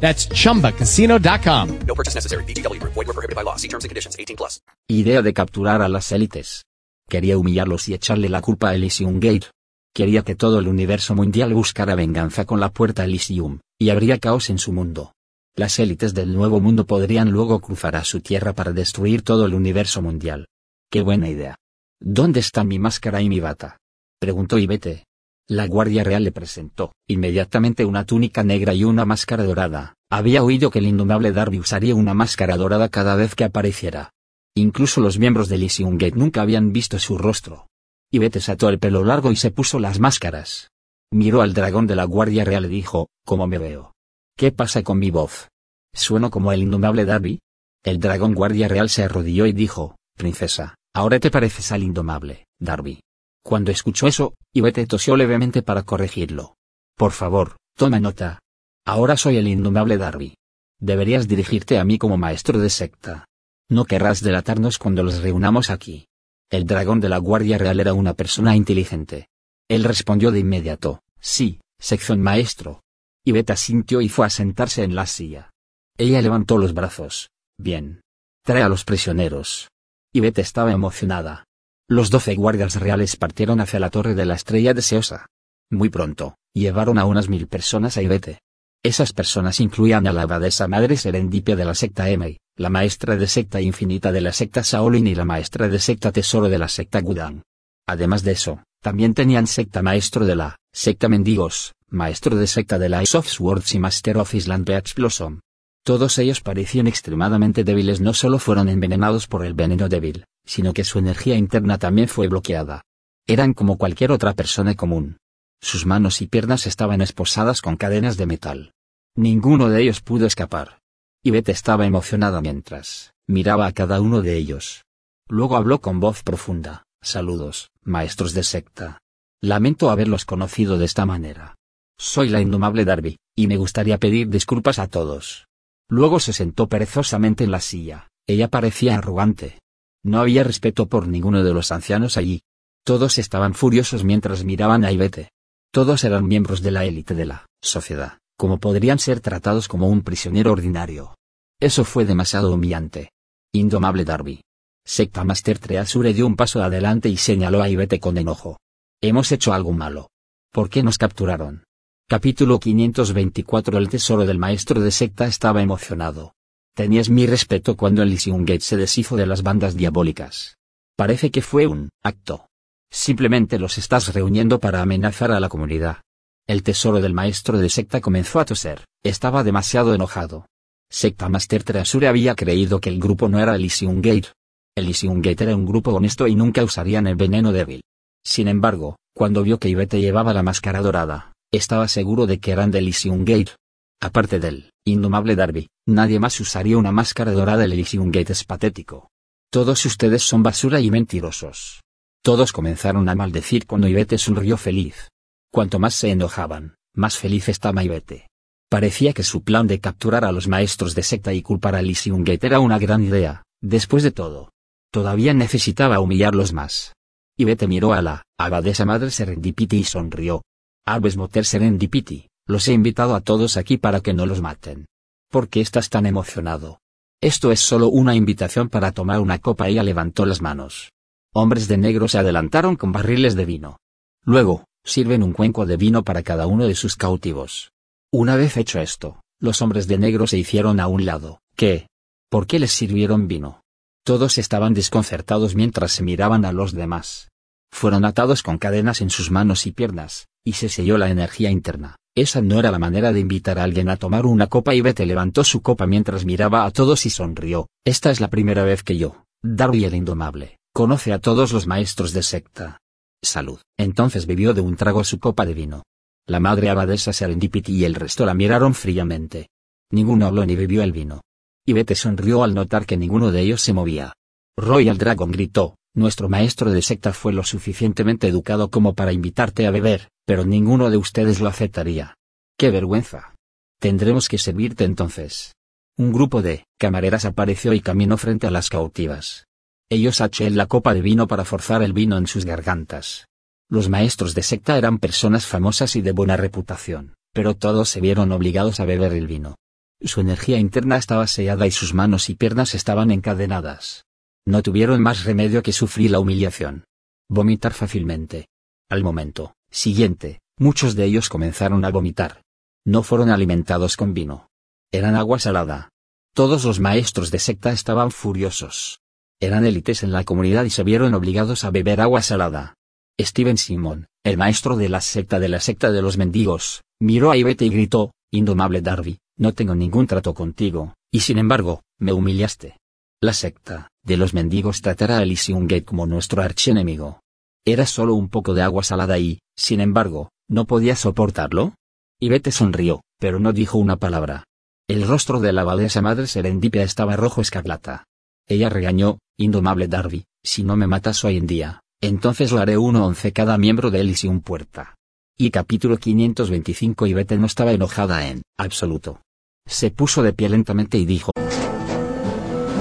That's 0.00 0.28
chumbacasino.com. 0.28 1.78
No 1.86 1.94
purchase 1.94 2.14
necessary. 2.14 2.44
BGW. 2.44 2.80
Void 2.82 3.06
were 3.06 3.12
prohibited 3.12 3.34
by 3.34 3.42
law. 3.42 3.56
See 3.56 3.68
terms 3.68 3.84
and 3.84 3.90
conditions. 3.90 4.16
18 4.18 4.36
plus. 4.36 4.60
Idea 4.88 5.22
de 5.22 5.32
capturar 5.32 5.82
a 5.82 5.88
las 5.88 6.12
élites. 6.12 6.64
Quería 7.08 7.38
humillarlos 7.38 7.88
y 7.88 7.94
echarle 7.94 8.28
la 8.28 8.40
culpa 8.40 8.70
a 8.70 8.74
Elysium 8.74 9.20
Gate. 9.20 9.46
Quería 9.94 10.22
que 10.22 10.34
todo 10.34 10.58
el 10.58 10.68
universo 10.68 11.14
mundial 11.14 11.54
buscara 11.54 11.94
venganza 11.94 12.44
con 12.44 12.60
la 12.60 12.70
puerta 12.70 13.04
Elysium, 13.04 13.60
y 13.78 13.88
habría 13.88 14.18
caos 14.18 14.50
en 14.50 14.58
su 14.58 14.72
mundo. 14.72 15.12
Las 15.54 15.78
élites 15.78 16.12
del 16.12 16.34
nuevo 16.34 16.60
mundo 16.60 16.86
podrían 16.86 17.30
luego 17.30 17.60
cruzar 17.60 17.96
a 17.96 18.04
su 18.04 18.20
tierra 18.20 18.52
para 18.52 18.72
destruir 18.72 19.22
todo 19.22 19.46
el 19.46 19.54
universo 19.54 20.02
mundial. 20.02 20.48
¡Qué 20.90 21.00
buena 21.00 21.30
idea! 21.30 21.56
¿Dónde 21.98 22.40
está 22.40 22.62
mi 22.62 22.78
máscara 22.78 23.22
y 23.22 23.30
mi 23.30 23.40
bata? 23.40 23.78
Preguntó 24.20 24.58
Ivete. 24.58 25.05
La 25.48 25.68
Guardia 25.68 26.02
Real 26.02 26.24
le 26.24 26.32
presentó, 26.32 26.92
inmediatamente 27.06 27.84
una 27.84 28.04
túnica 28.04 28.42
negra 28.42 28.74
y 28.74 28.82
una 28.82 29.04
máscara 29.04 29.44
dorada. 29.44 29.94
Había 30.10 30.42
oído 30.42 30.72
que 30.72 30.80
el 30.80 30.86
indomable 30.86 31.30
Darby 31.30 31.60
usaría 31.60 31.94
una 31.94 32.14
máscara 32.14 32.56
dorada 32.56 32.88
cada 32.88 33.14
vez 33.14 33.36
que 33.36 33.44
apareciera. 33.44 34.10
Incluso 34.56 35.00
los 35.00 35.20
miembros 35.20 35.48
de 35.48 35.54
Elysium 35.54 35.98
Gate 35.98 36.16
nunca 36.16 36.42
habían 36.42 36.72
visto 36.72 36.98
su 36.98 37.16
rostro. 37.16 37.68
Ivete 38.10 38.40
ató 38.50 38.68
el 38.70 38.80
pelo 38.80 39.04
largo 39.04 39.30
y 39.30 39.36
se 39.36 39.52
puso 39.52 39.78
las 39.78 40.00
máscaras. 40.00 40.72
Miró 41.12 41.42
al 41.42 41.54
dragón 41.54 41.86
de 41.86 41.94
la 41.94 42.04
Guardia 42.04 42.44
Real 42.44 42.64
y 42.64 42.68
dijo, 42.68 43.08
¿cómo 43.24 43.46
me 43.46 43.58
veo? 43.58 43.92
¿Qué 44.36 44.50
pasa 44.50 44.82
con 44.82 44.98
mi 44.98 45.12
voz? 45.12 45.48
¿Sueno 45.94 46.28
como 46.28 46.50
el 46.50 46.62
indomable 46.62 47.04
Darby? 47.04 47.38
El 47.84 48.00
dragón 48.00 48.34
Guardia 48.34 48.66
Real 48.66 48.88
se 48.88 49.04
arrodilló 49.04 49.46
y 49.46 49.52
dijo, 49.52 49.96
Princesa, 50.16 50.74
ahora 50.92 51.20
te 51.20 51.30
pareces 51.30 51.70
al 51.70 51.84
indomable, 51.84 52.46
Darby. 52.58 53.00
Cuando 53.46 53.70
escuchó 53.70 54.08
eso, 54.08 54.34
Ivete 54.52 54.88
tosió 54.88 55.16
levemente 55.16 55.62
para 55.62 55.84
corregirlo. 55.84 56.56
Por 56.96 57.12
favor, 57.12 57.58
toma 57.76 58.00
nota. 58.00 58.40
Ahora 58.84 59.16
soy 59.16 59.36
el 59.36 59.46
indomable 59.46 59.98
Darby. 59.98 60.34
Deberías 60.80 61.28
dirigirte 61.28 61.78
a 61.78 61.84
mí 61.84 61.96
como 61.96 62.16
maestro 62.16 62.58
de 62.58 62.70
secta. 62.70 63.26
No 63.68 63.84
querrás 63.84 64.20
delatarnos 64.20 64.78
cuando 64.78 65.04
los 65.04 65.22
reunamos 65.22 65.70
aquí. 65.70 66.08
El 66.50 66.66
dragón 66.66 66.98
de 66.98 67.08
la 67.08 67.18
Guardia 67.18 67.56
Real 67.56 67.78
era 67.78 67.94
una 67.94 68.14
persona 68.14 68.56
inteligente. 68.56 69.28
Él 69.68 69.84
respondió 69.84 70.32
de 70.32 70.40
inmediato, 70.40 71.04
sí, 71.20 71.60
sección 71.78 72.20
maestro. 72.20 72.82
Iveta 73.24 73.54
sintió 73.54 74.00
y 74.00 74.08
fue 74.08 74.26
a 74.26 74.30
sentarse 74.30 74.82
en 74.82 74.96
la 74.96 75.06
silla. 75.06 75.52
Ella 75.96 76.20
levantó 76.20 76.58
los 76.58 76.74
brazos. 76.74 77.30
Bien. 77.58 78.00
Trae 78.42 78.62
a 78.62 78.68
los 78.68 78.84
prisioneros. 78.84 79.68
Ivete 80.12 80.40
estaba 80.40 80.72
emocionada. 80.72 81.45
Los 81.88 82.10
doce 82.10 82.34
guardias 82.34 82.74
reales 82.80 83.14
partieron 83.14 83.60
hacia 83.60 83.78
la 83.78 83.90
torre 83.90 84.16
de 84.16 84.26
la 84.26 84.34
estrella 84.34 84.74
deseosa. 84.74 85.26
Muy 85.70 85.88
pronto, 85.88 86.34
llevaron 86.52 86.98
a 86.98 87.04
unas 87.04 87.28
mil 87.28 87.46
personas 87.46 87.96
a 87.96 88.02
Ivete. 88.02 88.40
Esas 88.82 89.12
personas 89.12 89.60
incluían 89.60 90.08
a 90.08 90.12
la 90.12 90.22
abadesa 90.22 90.66
madre 90.66 90.96
serendipia 90.96 91.54
de 91.54 91.64
la 91.64 91.76
secta 91.76 92.10
Emei, 92.10 92.38
la 92.56 92.70
maestra 92.70 93.14
de 93.14 93.28
secta 93.28 93.60
infinita 93.60 94.10
de 94.10 94.20
la 94.20 94.32
secta 94.32 94.62
Shaolin 94.64 95.06
y 95.06 95.14
la 95.14 95.24
maestra 95.24 95.68
de 95.68 95.78
secta 95.78 96.10
tesoro 96.10 96.48
de 96.48 96.58
la 96.58 96.66
secta 96.66 97.00
Gudang. 97.00 97.42
Además 97.86 98.24
de 98.24 98.32
eso, 98.32 98.64
también 98.82 99.14
tenían 99.14 99.46
secta 99.46 99.80
maestro 99.80 100.26
de 100.26 100.34
la 100.34 100.56
secta 100.72 101.08
mendigos, 101.08 101.72
maestro 101.88 102.34
de 102.34 102.48
secta 102.48 102.80
de 102.80 102.88
la 102.88 103.04
Ice 103.04 103.16
of 103.16 103.28
Swords 103.28 103.76
y 103.76 103.78
Master 103.78 104.18
of 104.18 104.34
Island 104.34 104.66
Beach 104.66 104.92
Blossom. 104.96 105.38
Todos 105.84 106.18
ellos 106.18 106.40
parecían 106.40 106.88
extremadamente 106.88 107.62
débiles 107.62 108.00
no 108.00 108.12
solo 108.12 108.40
fueron 108.40 108.68
envenenados 108.68 109.28
por 109.28 109.44
el 109.44 109.54
veneno 109.54 109.88
débil, 109.88 110.24
sino 110.46 110.72
que 110.72 110.84
su 110.84 110.98
energía 110.98 111.36
interna 111.36 111.78
también 111.78 112.08
fue 112.08 112.28
bloqueada. 112.28 112.82
Eran 113.26 113.52
como 113.52 113.76
cualquier 113.76 114.12
otra 114.12 114.32
persona 114.34 114.74
común. 114.74 115.18
Sus 115.60 115.84
manos 115.84 116.22
y 116.22 116.26
piernas 116.26 116.66
estaban 116.66 117.00
esposadas 117.00 117.60
con 117.60 117.76
cadenas 117.76 118.16
de 118.16 118.26
metal. 118.26 118.72
Ninguno 119.16 119.68
de 119.68 119.82
ellos 119.82 120.00
pudo 120.00 120.26
escapar. 120.26 120.78
Ivette 121.22 121.48
estaba 121.48 121.86
emocionada 121.86 122.40
mientras 122.40 123.12
miraba 123.26 123.66
a 123.66 123.72
cada 123.72 124.00
uno 124.00 124.22
de 124.22 124.36
ellos. 124.36 124.84
Luego 125.28 125.56
habló 125.56 125.80
con 125.80 125.98
voz 125.98 126.22
profunda, 126.22 126.84
saludos, 127.02 127.70
maestros 127.82 128.32
de 128.32 128.44
secta. 128.44 128.98
Lamento 129.42 129.90
haberlos 129.90 130.24
conocido 130.24 130.78
de 130.78 130.84
esta 130.84 131.04
manera. 131.04 131.56
Soy 131.98 132.28
la 132.28 132.40
indomable 132.40 132.84
Darby, 132.84 133.18
y 133.34 133.48
me 133.48 133.56
gustaría 133.56 133.98
pedir 133.98 134.28
disculpas 134.28 134.78
a 134.78 134.86
todos. 134.86 135.46
Luego 135.88 136.20
se 136.20 136.32
sentó 136.32 136.68
perezosamente 136.68 137.44
en 137.44 137.50
la 137.50 137.60
silla, 137.60 138.08
ella 138.26 138.48
parecía 138.48 138.96
arrogante. 138.96 139.58
No 140.06 140.20
había 140.20 140.44
respeto 140.44 140.86
por 140.86 141.08
ninguno 141.08 141.42
de 141.42 141.52
los 141.52 141.72
ancianos 141.72 142.16
allí. 142.16 142.42
Todos 142.84 143.18
estaban 143.18 143.54
furiosos 143.54 144.04
mientras 144.04 144.44
miraban 144.44 144.84
a 144.84 144.92
Ivete. 144.92 145.32
Todos 145.72 146.04
eran 146.04 146.28
miembros 146.28 146.62
de 146.62 146.70
la 146.70 146.84
élite 146.84 147.16
de 147.16 147.26
la 147.26 147.46
sociedad, 147.60 148.20
como 148.38 148.60
podrían 148.60 149.00
ser 149.00 149.18
tratados 149.18 149.66
como 149.66 149.88
un 149.88 150.02
prisionero 150.02 150.52
ordinario. 150.52 151.16
Eso 151.58 151.84
fue 151.84 152.04
demasiado 152.04 152.54
humillante. 152.54 153.10
Indomable 153.52 154.04
Darby. 154.04 154.42
Secta 154.84 155.24
Master 155.24 155.58
Treasure 155.58 156.14
dio 156.14 156.28
un 156.28 156.36
paso 156.36 156.62
adelante 156.62 157.08
y 157.08 157.16
señaló 157.16 157.60
a 157.60 157.68
Ivete 157.68 157.98
con 157.98 158.16
enojo. 158.16 158.60
Hemos 159.00 159.32
hecho 159.32 159.54
algo 159.54 159.72
malo. 159.72 160.10
¿Por 160.52 160.70
qué 160.70 160.84
nos 160.84 160.98
capturaron? 160.98 161.64
Capítulo 162.08 162.60
524 162.60 163.76
El 163.76 163.88
tesoro 163.88 164.24
del 164.24 164.38
maestro 164.38 164.80
de 164.80 164.92
secta 164.92 165.26
estaba 165.26 165.62
emocionado. 165.62 166.35
Tenías 166.76 167.08
mi 167.08 167.26
respeto 167.26 167.74
cuando 167.74 168.02
Elysium 168.02 168.44
Gate 168.44 168.60
se 168.60 168.76
deshizo 168.76 169.16
de 169.16 169.24
las 169.24 169.42
bandas 169.42 169.76
diabólicas. 169.76 170.58
Parece 170.94 171.30
que 171.30 171.40
fue 171.40 171.66
un 171.66 171.88
acto. 172.04 172.48
Simplemente 172.92 173.58
los 173.58 173.78
estás 173.78 174.12
reuniendo 174.12 174.60
para 174.60 174.82
amenazar 174.82 175.32
a 175.32 175.40
la 175.40 175.48
comunidad. 175.48 176.02
El 176.46 176.62
tesoro 176.62 177.00
del 177.00 177.14
maestro 177.14 177.56
de 177.56 177.70
secta 177.70 178.02
comenzó 178.02 178.40
a 178.40 178.44
toser, 178.44 178.84
estaba 179.02 179.42
demasiado 179.42 179.94
enojado. 179.94 180.44
Secta 180.90 181.30
Master 181.30 181.64
Treasure 181.64 182.08
había 182.08 182.34
creído 182.34 182.78
que 182.78 182.90
el 182.90 183.00
grupo 183.00 183.30
no 183.30 183.40
era 183.40 183.56
Elysium 183.56 184.02
Gate. 184.02 184.28
Elysium 184.76 185.22
Gate 185.22 185.44
era 185.44 185.56
un 185.56 185.64
grupo 185.64 185.92
honesto 185.92 186.26
y 186.26 186.34
nunca 186.34 186.62
usarían 186.62 187.06
el 187.06 187.16
veneno 187.16 187.52
débil. 187.52 187.80
Sin 188.22 188.48
embargo, 188.48 188.96
cuando 189.14 189.42
vio 189.42 189.58
que 189.58 189.70
Ivete 189.70 189.98
llevaba 189.98 190.34
la 190.34 190.42
máscara 190.42 190.82
dorada, 190.82 191.32
estaba 191.50 191.88
seguro 191.88 192.26
de 192.26 192.38
que 192.38 192.50
eran 192.50 192.70
de 192.70 192.80
Elysium 192.80 193.24
Gate. 193.24 193.52
Aparte 193.98 194.38
del 194.38 194.72
indomable 194.84 195.36
Darby, 195.36 195.68
nadie 195.86 196.18
más 196.20 196.38
usaría 196.40 196.76
una 196.76 196.92
máscara 196.92 197.32
dorada. 197.32 197.64
El 197.64 197.72
Elysium 197.72 198.10
Gate 198.10 198.32
es 198.32 198.44
patético. 198.44 199.10
Todos 199.50 199.84
ustedes 199.86 200.22
son 200.22 200.42
basura 200.42 200.80
y 200.80 200.90
mentirosos. 200.90 201.80
Todos 202.22 202.52
comenzaron 202.52 203.08
a 203.08 203.14
maldecir 203.14 203.66
cuando 203.66 203.88
Ivete 203.88 204.18
sonrió 204.18 204.56
feliz. 204.56 205.08
Cuanto 205.52 205.78
más 205.78 205.94
se 205.94 206.10
enojaban, 206.10 206.74
más 206.94 207.16
feliz 207.16 207.48
estaba 207.48 207.84
Ivete. 207.84 208.28
Parecía 208.68 209.12
que 209.12 209.22
su 209.22 209.44
plan 209.44 209.68
de 209.68 209.78
capturar 209.78 210.24
a 210.24 210.32
los 210.32 210.48
maestros 210.48 210.94
de 210.94 211.04
secta 211.04 211.32
y 211.32 211.42
culpar 211.42 211.76
a 211.76 211.80
Elysium 211.80 212.24
Gate 212.24 212.48
era 212.48 212.58
una 212.58 212.78
gran 212.78 213.04
idea, 213.04 213.44
después 213.62 214.02
de 214.02 214.10
todo. 214.10 214.50
Todavía 214.90 215.34
necesitaba 215.34 216.00
humillarlos 216.00 216.52
más. 216.52 216.94
Ivete 217.36 217.68
miró 217.68 217.92
a 217.92 218.02
la 218.02 218.22
abadesa 218.38 218.84
madre 218.84 219.10
Serendipity 219.10 219.78
y 219.78 219.84
sonrió. 219.84 220.42
Albes 220.84 221.16
Moter 221.16 221.44
Serendipity, 221.44 222.28
los 222.46 222.66
he 222.66 222.72
invitado 222.72 223.14
a 223.14 223.20
todos 223.20 223.56
aquí 223.56 223.76
para 223.76 224.00
que 224.00 224.14
no 224.14 224.26
los 224.26 224.40
maten. 224.40 224.86
¿Por 225.30 225.48
qué 225.48 225.60
estás 225.60 225.90
tan 225.90 226.06
emocionado? 226.06 226.80
Esto 227.20 227.50
es 227.50 227.60
solo 227.60 227.88
una 227.88 228.14
invitación 228.14 228.68
para 228.68 228.92
tomar 228.92 229.20
una 229.20 229.38
copa. 229.38 229.68
Ella 229.68 229.82
levantó 229.82 230.26
las 230.26 230.40
manos. 230.40 230.92
Hombres 231.32 231.68
de 231.68 231.76
negro 231.76 232.08
se 232.08 232.18
adelantaron 232.18 232.76
con 232.76 232.92
barriles 232.92 233.34
de 233.34 233.44
vino. 233.44 233.78
Luego, 234.24 234.64
sirven 234.84 235.22
un 235.22 235.32
cuenco 235.32 235.66
de 235.66 235.76
vino 235.76 236.04
para 236.04 236.22
cada 236.22 236.46
uno 236.46 236.66
de 236.66 236.74
sus 236.74 236.96
cautivos. 236.96 237.72
Una 238.12 238.36
vez 238.36 238.56
hecho 238.56 238.80
esto, 238.80 239.20
los 239.40 239.60
hombres 239.62 239.88
de 239.88 239.98
negro 239.98 240.26
se 240.26 240.38
hicieron 240.38 240.80
a 240.80 240.86
un 240.86 241.04
lado. 241.04 241.40
¿Qué? 241.56 241.88
¿Por 242.30 242.46
qué 242.46 242.58
les 242.58 242.72
sirvieron 242.72 243.28
vino? 243.28 243.62
Todos 244.04 244.38
estaban 244.38 244.74
desconcertados 244.74 245.56
mientras 245.56 245.92
se 245.92 246.04
miraban 246.04 246.44
a 246.44 246.52
los 246.52 246.72
demás. 246.72 247.28
Fueron 247.72 248.04
atados 248.04 248.42
con 248.42 248.58
cadenas 248.58 249.00
en 249.00 249.10
sus 249.10 249.30
manos 249.30 249.66
y 249.66 249.72
piernas, 249.72 250.28
y 250.44 250.52
se 250.52 250.68
selló 250.68 250.96
la 250.96 251.10
energía 251.10 251.50
interna. 251.50 251.96
Esa 252.16 252.40
no 252.40 252.58
era 252.58 252.70
la 252.70 252.78
manera 252.78 253.12
de 253.12 253.20
invitar 253.20 253.58
a 253.58 253.64
alguien 253.64 253.90
a 253.90 253.98
tomar 253.98 254.24
una 254.24 254.46
copa 254.46 254.74
y 254.74 254.80
Bete 254.80 255.04
levantó 255.04 255.44
su 255.44 255.60
copa 255.60 255.86
mientras 255.86 256.24
miraba 256.24 256.64
a 256.64 256.70
todos 256.70 257.04
y 257.04 257.10
sonrió. 257.10 257.68
Esta 257.84 258.10
es 258.10 258.22
la 258.22 258.28
primera 258.28 258.64
vez 258.64 258.82
que 258.82 258.96
yo, 258.96 259.26
Darby 259.42 259.84
el 259.84 259.94
Indomable, 259.94 260.58
conoce 260.72 261.12
a 261.12 261.18
todos 261.18 261.52
los 261.52 261.66
maestros 261.66 262.14
de 262.14 262.22
secta. 262.22 262.80
Salud. 263.22 263.60
Entonces 263.76 264.24
bebió 264.24 264.54
de 264.54 264.62
un 264.62 264.76
trago 264.76 265.04
su 265.04 265.20
copa 265.20 265.44
de 265.44 265.52
vino. 265.52 265.82
La 266.26 266.40
madre 266.40 266.70
abadesa 266.70 267.12
Serendipity 267.12 267.74
y 267.74 267.84
el 267.84 267.94
resto 267.94 268.24
la 268.24 268.32
miraron 268.32 268.72
fríamente. 268.72 269.50
Ninguno 269.90 270.26
habló 270.26 270.46
ni 270.46 270.56
bebió 270.56 270.82
el 270.82 270.92
vino. 270.92 271.20
Y 271.66 271.74
Bete 271.74 271.94
sonrió 271.94 272.44
al 272.44 272.54
notar 272.54 272.86
que 272.86 272.96
ninguno 272.96 273.30
de 273.30 273.42
ellos 273.42 273.60
se 273.60 273.74
movía. 273.74 274.14
Royal 274.56 274.96
Dragon 274.96 275.30
gritó, 275.30 275.76
nuestro 275.96 276.28
maestro 276.28 276.70
de 276.70 276.82
secta 276.82 277.12
fue 277.12 277.32
lo 277.32 277.42
suficientemente 277.42 278.28
educado 278.28 278.70
como 278.70 278.94
para 278.94 279.12
invitarte 279.12 279.66
a 279.66 279.70
beber, 279.70 280.10
pero 280.26 280.44
ninguno 280.44 280.90
de 280.90 280.98
ustedes 280.98 281.40
lo 281.40 281.48
aceptaría. 281.48 282.14
¡Qué 282.58 282.70
vergüenza! 282.70 283.34
Tendremos 283.80 284.28
que 284.28 284.38
servirte 284.38 284.84
entonces. 284.84 285.54
Un 285.96 286.12
grupo 286.12 286.42
de 286.42 286.66
camareras 286.78 287.24
apareció 287.24 287.72
y 287.72 287.80
caminó 287.80 288.18
frente 288.18 288.46
a 288.46 288.50
las 288.50 288.68
cautivas. 288.68 289.46
Ellos 289.90 290.20
echaron 290.20 290.56
la 290.56 290.66
copa 290.66 290.92
de 290.92 291.00
vino 291.00 291.26
para 291.26 291.44
forzar 291.44 291.82
el 291.82 291.94
vino 291.94 292.18
en 292.18 292.26
sus 292.26 292.44
gargantas. 292.44 293.26
Los 293.70 293.88
maestros 293.88 294.34
de 294.34 294.42
secta 294.42 294.76
eran 294.76 294.98
personas 294.98 295.46
famosas 295.46 295.96
y 295.96 296.02
de 296.02 296.12
buena 296.12 296.36
reputación, 296.36 297.14
pero 297.32 297.54
todos 297.54 297.88
se 297.88 298.00
vieron 298.00 298.32
obligados 298.32 298.80
a 298.80 298.84
beber 298.84 299.12
el 299.14 299.26
vino. 299.26 299.56
Su 300.02 300.20
energía 300.20 300.58
interna 300.58 300.98
estaba 300.98 301.26
sellada 301.26 301.66
y 301.66 301.70
sus 301.70 301.94
manos 301.94 302.28
y 302.28 302.34
piernas 302.34 302.74
estaban 302.74 303.10
encadenadas. 303.10 304.04
No 304.48 304.62
tuvieron 304.62 305.02
más 305.02 305.24
remedio 305.24 305.62
que 305.62 305.72
sufrir 305.72 306.12
la 306.12 306.20
humillación. 306.20 306.84
Vomitar 307.28 307.72
fácilmente. 307.72 308.46
Al 308.88 309.02
momento, 309.02 309.56
siguiente, 309.70 310.40
muchos 310.56 310.94
de 310.94 311.04
ellos 311.04 311.28
comenzaron 311.28 311.84
a 311.84 311.90
vomitar. 311.90 312.42
No 312.84 313.02
fueron 313.02 313.30
alimentados 313.30 313.96
con 313.96 314.14
vino. 314.14 314.48
Eran 314.92 315.16
agua 315.16 315.40
salada. 315.40 315.90
Todos 316.32 316.64
los 316.64 316.78
maestros 316.78 317.32
de 317.32 317.40
secta 317.40 317.72
estaban 317.72 318.12
furiosos. 318.12 319.00
Eran 319.40 319.66
élites 319.66 320.04
en 320.04 320.12
la 320.12 320.22
comunidad 320.22 320.64
y 320.64 320.70
se 320.70 320.84
vieron 320.84 321.14
obligados 321.14 321.64
a 321.64 321.70
beber 321.70 322.00
agua 322.00 322.22
salada. 322.22 322.74
Steven 323.20 323.58
Simon, 323.58 324.06
el 324.24 324.36
maestro 324.36 324.76
de 324.76 324.88
la 324.88 325.00
secta 325.00 325.40
de 325.40 325.48
la 325.48 325.58
secta 325.58 325.90
de 325.90 326.02
los 326.02 326.18
mendigos, 326.18 326.82
miró 327.00 327.32
a 327.32 327.36
Ivete 327.36 327.64
y 327.64 327.70
gritó, 327.70 328.12
Indomable 328.30 328.80
Darby, 328.80 329.18
no 329.36 329.54
tengo 329.54 329.74
ningún 329.74 330.06
trato 330.06 330.34
contigo, 330.34 330.94
y 331.10 331.20
sin 331.20 331.38
embargo, 331.38 331.82
me 331.98 332.12
humillaste. 332.12 332.78
La 333.20 333.32
secta 333.32 333.88
de 334.06 334.16
los 334.16 334.32
mendigos 334.34 334.80
tratará 334.82 335.18
a 335.18 335.22
Elysium 335.22 335.66
como 335.84 336.06
nuestro 336.06 336.40
archienemigo. 336.42 337.20
Era 337.66 337.86
solo 337.86 338.14
un 338.14 338.28
poco 338.28 338.54
de 338.54 338.62
agua 338.62 338.84
salada 338.84 339.18
y, 339.18 339.40
sin 339.56 339.80
embargo, 339.80 340.30
¿no 340.48 340.64
podía 340.64 340.94
soportarlo? 340.94 341.74
Ivete 342.20 342.52
sonrió, 342.52 343.02
pero 343.18 343.40
no 343.40 343.52
dijo 343.52 343.78
una 343.78 343.96
palabra. 343.96 344.44
El 344.88 345.06
rostro 345.06 345.40
de 345.40 345.52
la 345.52 345.62
abadesa 345.62 346.00
madre 346.02 346.28
serendipia 346.28 346.84
estaba 346.84 347.16
rojo 347.16 347.40
escarlata. 347.40 348.04
Ella 348.46 348.68
regañó, 348.68 349.18
indomable 349.36 349.88
Darby, 349.88 350.24
si 350.44 350.62
no 350.62 350.76
me 350.76 350.86
matas 350.86 351.24
hoy 351.24 351.36
en 351.36 351.48
día, 351.48 351.80
entonces 352.00 352.52
lo 352.52 352.60
haré 352.60 352.78
uno 352.78 353.04
once 353.04 353.32
cada 353.32 353.58
miembro 353.58 353.90
de 353.90 354.00
Elysium 354.00 354.40
Puerta. 354.40 354.94
Y 355.36 355.50
capítulo 355.50 355.96
525 355.96 357.08
Ivete 357.08 357.36
no 357.36 357.46
estaba 357.46 357.72
enojada 357.72 358.28
en 358.28 358.42
absoluto. 358.56 359.20
Se 359.66 359.90
puso 359.90 360.22
de 360.22 360.32
pie 360.32 360.48
lentamente 360.48 360.96
y 360.96 361.04
dijo, 361.04 361.32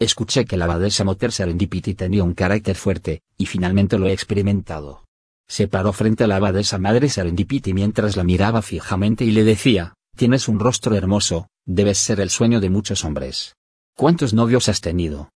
Escuché 0.00 0.44
que 0.44 0.56
la 0.56 0.66
abadesa 0.66 1.02
Moter 1.02 1.32
Serendipity 1.32 1.94
tenía 1.94 2.22
un 2.22 2.34
carácter 2.34 2.76
fuerte, 2.76 3.22
y 3.36 3.46
finalmente 3.46 3.98
lo 3.98 4.06
he 4.06 4.12
experimentado. 4.12 5.04
Se 5.48 5.66
paró 5.66 5.92
frente 5.92 6.22
a 6.22 6.26
la 6.28 6.36
abadesa 6.36 6.78
madre 6.78 7.08
Serendipity 7.08 7.74
mientras 7.74 8.16
la 8.16 8.22
miraba 8.22 8.62
fijamente 8.62 9.24
y 9.24 9.32
le 9.32 9.42
decía, 9.42 9.94
tienes 10.16 10.46
un 10.46 10.60
rostro 10.60 10.94
hermoso, 10.94 11.48
debes 11.66 11.98
ser 11.98 12.20
el 12.20 12.30
sueño 12.30 12.60
de 12.60 12.70
muchos 12.70 13.04
hombres. 13.04 13.56
¿Cuántos 13.96 14.34
novios 14.34 14.68
has 14.68 14.80
tenido? 14.80 15.30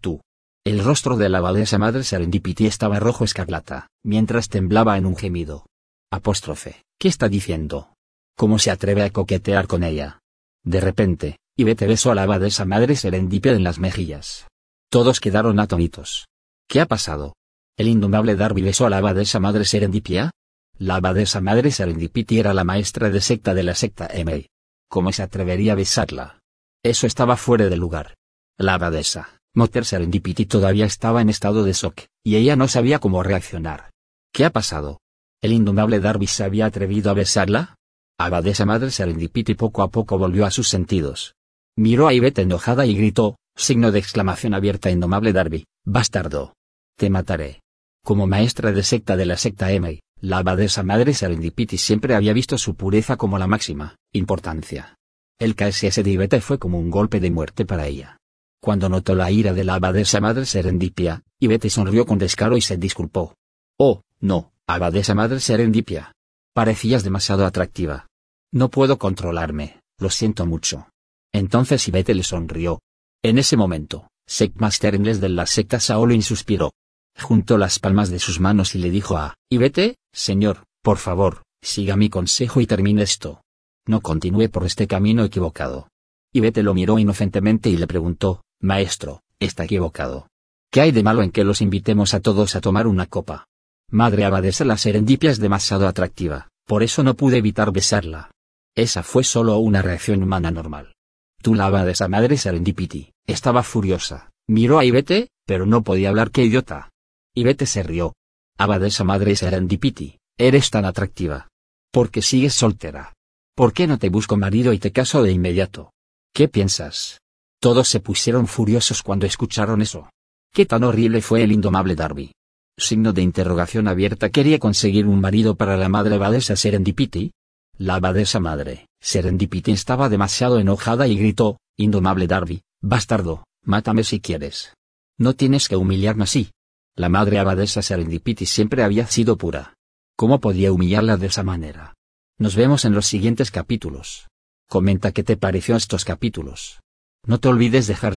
Tú. 0.00 0.20
El 0.64 0.82
rostro 0.82 1.16
de 1.16 1.28
la 1.28 1.38
abadesa 1.38 1.78
madre 1.78 2.02
Serendipity 2.02 2.66
estaba 2.66 2.98
rojo 2.98 3.24
escarlata, 3.24 3.86
mientras 4.02 4.48
temblaba 4.48 4.98
en 4.98 5.06
un 5.06 5.16
gemido. 5.16 5.66
Apóstrofe, 6.10 6.82
¿qué 6.98 7.06
está 7.06 7.28
diciendo? 7.28 7.94
¿Cómo 8.36 8.58
se 8.58 8.72
atreve 8.72 9.04
a 9.04 9.10
coquetear 9.10 9.68
con 9.68 9.84
ella? 9.84 10.18
De 10.64 10.80
repente, 10.80 11.38
Ivete 11.60 11.88
besó 11.88 12.12
a 12.12 12.14
la 12.14 12.22
abadesa 12.22 12.64
madre 12.64 12.94
Serendipia 12.94 13.50
en 13.50 13.64
las 13.64 13.80
mejillas. 13.80 14.46
Todos 14.90 15.18
quedaron 15.18 15.58
atónitos. 15.58 16.28
¿Qué 16.68 16.80
ha 16.80 16.86
pasado? 16.86 17.34
¿El 17.76 17.88
indomable 17.88 18.36
Darby 18.36 18.62
besó 18.62 18.86
a 18.86 18.90
la 18.90 18.98
abadesa 18.98 19.40
madre 19.40 19.64
Serendipia? 19.64 20.30
La 20.78 20.94
abadesa 20.94 21.40
madre 21.40 21.72
Serendipity 21.72 22.38
era 22.38 22.54
la 22.54 22.62
maestra 22.62 23.10
de 23.10 23.20
secta 23.20 23.54
de 23.54 23.64
la 23.64 23.74
secta 23.74 24.06
M. 24.06 24.46
¿Cómo 24.88 25.10
se 25.10 25.24
atrevería 25.24 25.72
a 25.72 25.74
besarla? 25.74 26.38
Eso 26.84 27.08
estaba 27.08 27.36
fuera 27.36 27.68
de 27.68 27.76
lugar. 27.76 28.14
La 28.56 28.74
abadesa, 28.74 29.40
Mother 29.52 29.84
Serendipity 29.84 30.46
todavía 30.46 30.84
estaba 30.84 31.22
en 31.22 31.28
estado 31.28 31.64
de 31.64 31.72
shock, 31.72 32.02
y 32.22 32.36
ella 32.36 32.54
no 32.54 32.68
sabía 32.68 33.00
cómo 33.00 33.24
reaccionar. 33.24 33.90
¿Qué 34.32 34.44
ha 34.44 34.50
pasado? 34.50 35.00
¿El 35.42 35.52
indomable 35.52 35.98
Darby 35.98 36.28
se 36.28 36.44
había 36.44 36.66
atrevido 36.66 37.10
a 37.10 37.14
besarla? 37.14 37.74
Abadesa 38.16 38.64
Madre 38.64 38.92
Serendipity 38.92 39.54
poco 39.54 39.82
a 39.82 39.90
poco 39.90 40.18
volvió 40.18 40.46
a 40.46 40.52
sus 40.52 40.68
sentidos. 40.68 41.34
Miró 41.78 42.08
a 42.08 42.12
Ivette 42.12 42.40
enojada 42.40 42.86
y 42.86 42.96
gritó, 42.96 43.36
signo 43.54 43.92
de 43.92 44.00
exclamación 44.00 44.52
abierta 44.52 44.90
indomable 44.90 45.32
Darby, 45.32 45.64
bastardo. 45.84 46.54
Te 46.96 47.08
mataré. 47.08 47.60
Como 48.04 48.26
maestra 48.26 48.72
de 48.72 48.82
secta 48.82 49.16
de 49.16 49.26
la 49.26 49.36
secta 49.36 49.70
M, 49.70 50.00
la 50.20 50.38
abadesa 50.38 50.82
Madre 50.82 51.14
Serendipity 51.14 51.78
siempre 51.78 52.16
había 52.16 52.32
visto 52.32 52.58
su 52.58 52.74
pureza 52.74 53.16
como 53.16 53.38
la 53.38 53.46
máxima 53.46 53.94
importancia. 54.12 54.96
El 55.38 55.54
KSS 55.54 56.02
de 56.02 56.10
Ivette 56.10 56.40
fue 56.40 56.58
como 56.58 56.80
un 56.80 56.90
golpe 56.90 57.20
de 57.20 57.30
muerte 57.30 57.64
para 57.64 57.86
ella. 57.86 58.16
Cuando 58.60 58.88
notó 58.88 59.14
la 59.14 59.30
ira 59.30 59.52
de 59.52 59.62
la 59.62 59.74
abadesa 59.74 60.20
Madre 60.20 60.46
Serendipia, 60.46 61.22
Ivette 61.38 61.70
sonrió 61.70 62.06
con 62.06 62.18
descaro 62.18 62.56
y 62.56 62.60
se 62.60 62.76
disculpó. 62.76 63.36
Oh, 63.78 64.02
no, 64.18 64.50
abadesa 64.66 65.14
Madre 65.14 65.38
Serendipia. 65.38 66.10
Parecías 66.52 67.04
demasiado 67.04 67.46
atractiva. 67.46 68.08
No 68.50 68.68
puedo 68.68 68.98
controlarme, 68.98 69.80
lo 70.00 70.10
siento 70.10 70.44
mucho. 70.44 70.88
Entonces 71.32 71.86
Ivete 71.88 72.14
le 72.14 72.22
sonrió. 72.22 72.80
En 73.22 73.38
ese 73.38 73.56
momento, 73.56 74.08
Secmaster 74.26 74.94
inglés 74.94 75.20
de 75.20 75.28
la 75.28 75.46
secta 75.46 75.80
Saolin 75.80 76.22
suspiró. 76.22 76.72
Juntó 77.18 77.58
las 77.58 77.78
palmas 77.78 78.10
de 78.10 78.18
sus 78.18 78.40
manos 78.40 78.74
y 78.74 78.78
le 78.78 78.90
dijo 78.90 79.16
a 79.16 79.34
Ivete, 79.50 79.96
señor, 80.12 80.64
por 80.82 80.98
favor, 80.98 81.42
siga 81.62 81.96
mi 81.96 82.10
consejo 82.10 82.60
y 82.60 82.66
termine 82.66 83.02
esto. 83.02 83.42
No 83.86 84.00
continúe 84.00 84.48
por 84.50 84.64
este 84.64 84.86
camino 84.86 85.24
equivocado. 85.24 85.88
Ivete 86.32 86.62
lo 86.62 86.74
miró 86.74 86.98
inocentemente 86.98 87.70
y 87.70 87.76
le 87.76 87.86
preguntó, 87.86 88.42
Maestro, 88.60 89.22
está 89.40 89.64
equivocado. 89.64 90.28
¿Qué 90.70 90.82
hay 90.82 90.92
de 90.92 91.02
malo 91.02 91.22
en 91.22 91.30
que 91.30 91.44
los 91.44 91.62
invitemos 91.62 92.12
a 92.12 92.20
todos 92.20 92.54
a 92.54 92.60
tomar 92.60 92.86
una 92.86 93.06
copa? 93.06 93.46
Madre 93.90 94.26
abadesa 94.26 94.66
la 94.66 94.76
serendipia 94.76 95.30
es 95.30 95.38
demasiado 95.38 95.88
atractiva, 95.88 96.48
por 96.66 96.82
eso 96.82 97.02
no 97.02 97.14
pude 97.14 97.38
evitar 97.38 97.72
besarla. 97.72 98.30
Esa 98.74 99.02
fue 99.02 99.24
solo 99.24 99.56
una 99.58 99.80
reacción 99.80 100.22
humana 100.22 100.50
normal. 100.50 100.94
Tú 101.40 101.54
la 101.54 101.66
abadesa 101.66 102.08
madre 102.08 102.36
serendipity, 102.36 103.12
estaba 103.26 103.62
furiosa, 103.62 104.30
miró 104.48 104.78
a 104.78 104.84
Ivete, 104.84 105.28
pero 105.46 105.66
no 105.66 105.82
podía 105.82 106.08
hablar 106.08 106.30
qué 106.30 106.44
idiota. 106.44 106.90
Ivete 107.34 107.66
se 107.66 107.82
rió. 107.82 108.14
Abadesa 108.58 109.04
madre 109.04 109.36
serendipity, 109.36 110.18
eres 110.36 110.70
tan 110.70 110.84
atractiva. 110.84 111.48
¿Por 111.92 112.10
qué 112.10 112.22
sigues 112.22 112.54
soltera? 112.54 113.14
¿Por 113.54 113.72
qué 113.72 113.86
no 113.86 113.98
te 113.98 114.08
busco 114.08 114.36
marido 114.36 114.72
y 114.72 114.78
te 114.78 114.92
caso 114.92 115.22
de 115.22 115.32
inmediato? 115.32 115.92
¿Qué 116.34 116.48
piensas? 116.48 117.20
Todos 117.60 117.88
se 117.88 118.00
pusieron 118.00 118.46
furiosos 118.46 119.02
cuando 119.02 119.26
escucharon 119.26 119.82
eso. 119.82 120.10
¿Qué 120.52 120.66
tan 120.66 120.84
horrible 120.84 121.22
fue 121.22 121.42
el 121.42 121.52
indomable 121.52 121.94
Darby? 121.94 122.32
Signo 122.76 123.12
de 123.12 123.22
interrogación 123.22 123.88
abierta 123.88 124.30
quería 124.30 124.58
conseguir 124.58 125.06
un 125.06 125.20
marido 125.20 125.56
para 125.56 125.76
la 125.76 125.88
madre 125.88 126.16
abadesa 126.16 126.56
Serendipity. 126.56 127.32
La 127.76 127.96
abadesa 127.96 128.40
madre, 128.40 128.87
Serendipity 129.00 129.72
estaba 129.72 130.08
demasiado 130.08 130.58
enojada 130.58 131.06
y 131.06 131.16
gritó, 131.16 131.58
Indomable 131.76 132.26
Darby, 132.26 132.62
bastardo, 132.80 133.44
mátame 133.62 134.04
si 134.04 134.20
quieres. 134.20 134.74
No 135.18 135.34
tienes 135.34 135.68
que 135.68 135.76
humillarme 135.76 136.24
así. 136.24 136.50
La 136.96 137.08
madre 137.08 137.38
abadesa 137.38 137.82
Serendipity 137.82 138.46
siempre 138.46 138.82
había 138.82 139.06
sido 139.06 139.36
pura. 139.36 139.74
¿Cómo 140.16 140.40
podía 140.40 140.72
humillarla 140.72 141.16
de 141.16 141.28
esa 141.28 141.44
manera? 141.44 141.94
Nos 142.38 142.56
vemos 142.56 142.84
en 142.84 142.92
los 142.92 143.06
siguientes 143.06 143.50
capítulos. 143.50 144.28
Comenta 144.68 145.12
qué 145.12 145.22
te 145.22 145.36
pareció 145.36 145.76
estos 145.76 146.04
capítulos. 146.04 146.80
No 147.24 147.38
te 147.38 147.48
olvides 147.48 147.86
dejar 147.86 148.14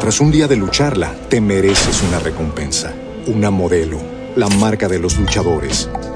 Tras 0.00 0.20
un 0.20 0.30
día 0.30 0.48
de 0.48 0.56
lucharla, 0.56 1.14
te 1.28 1.40
mereces 1.40 2.02
una 2.02 2.18
recompensa, 2.18 2.94
una 3.26 3.50
modelo, 3.50 4.00
la 4.34 4.48
marca 4.48 4.88
de 4.88 4.98
los 4.98 5.18
luchadores. 5.18 5.88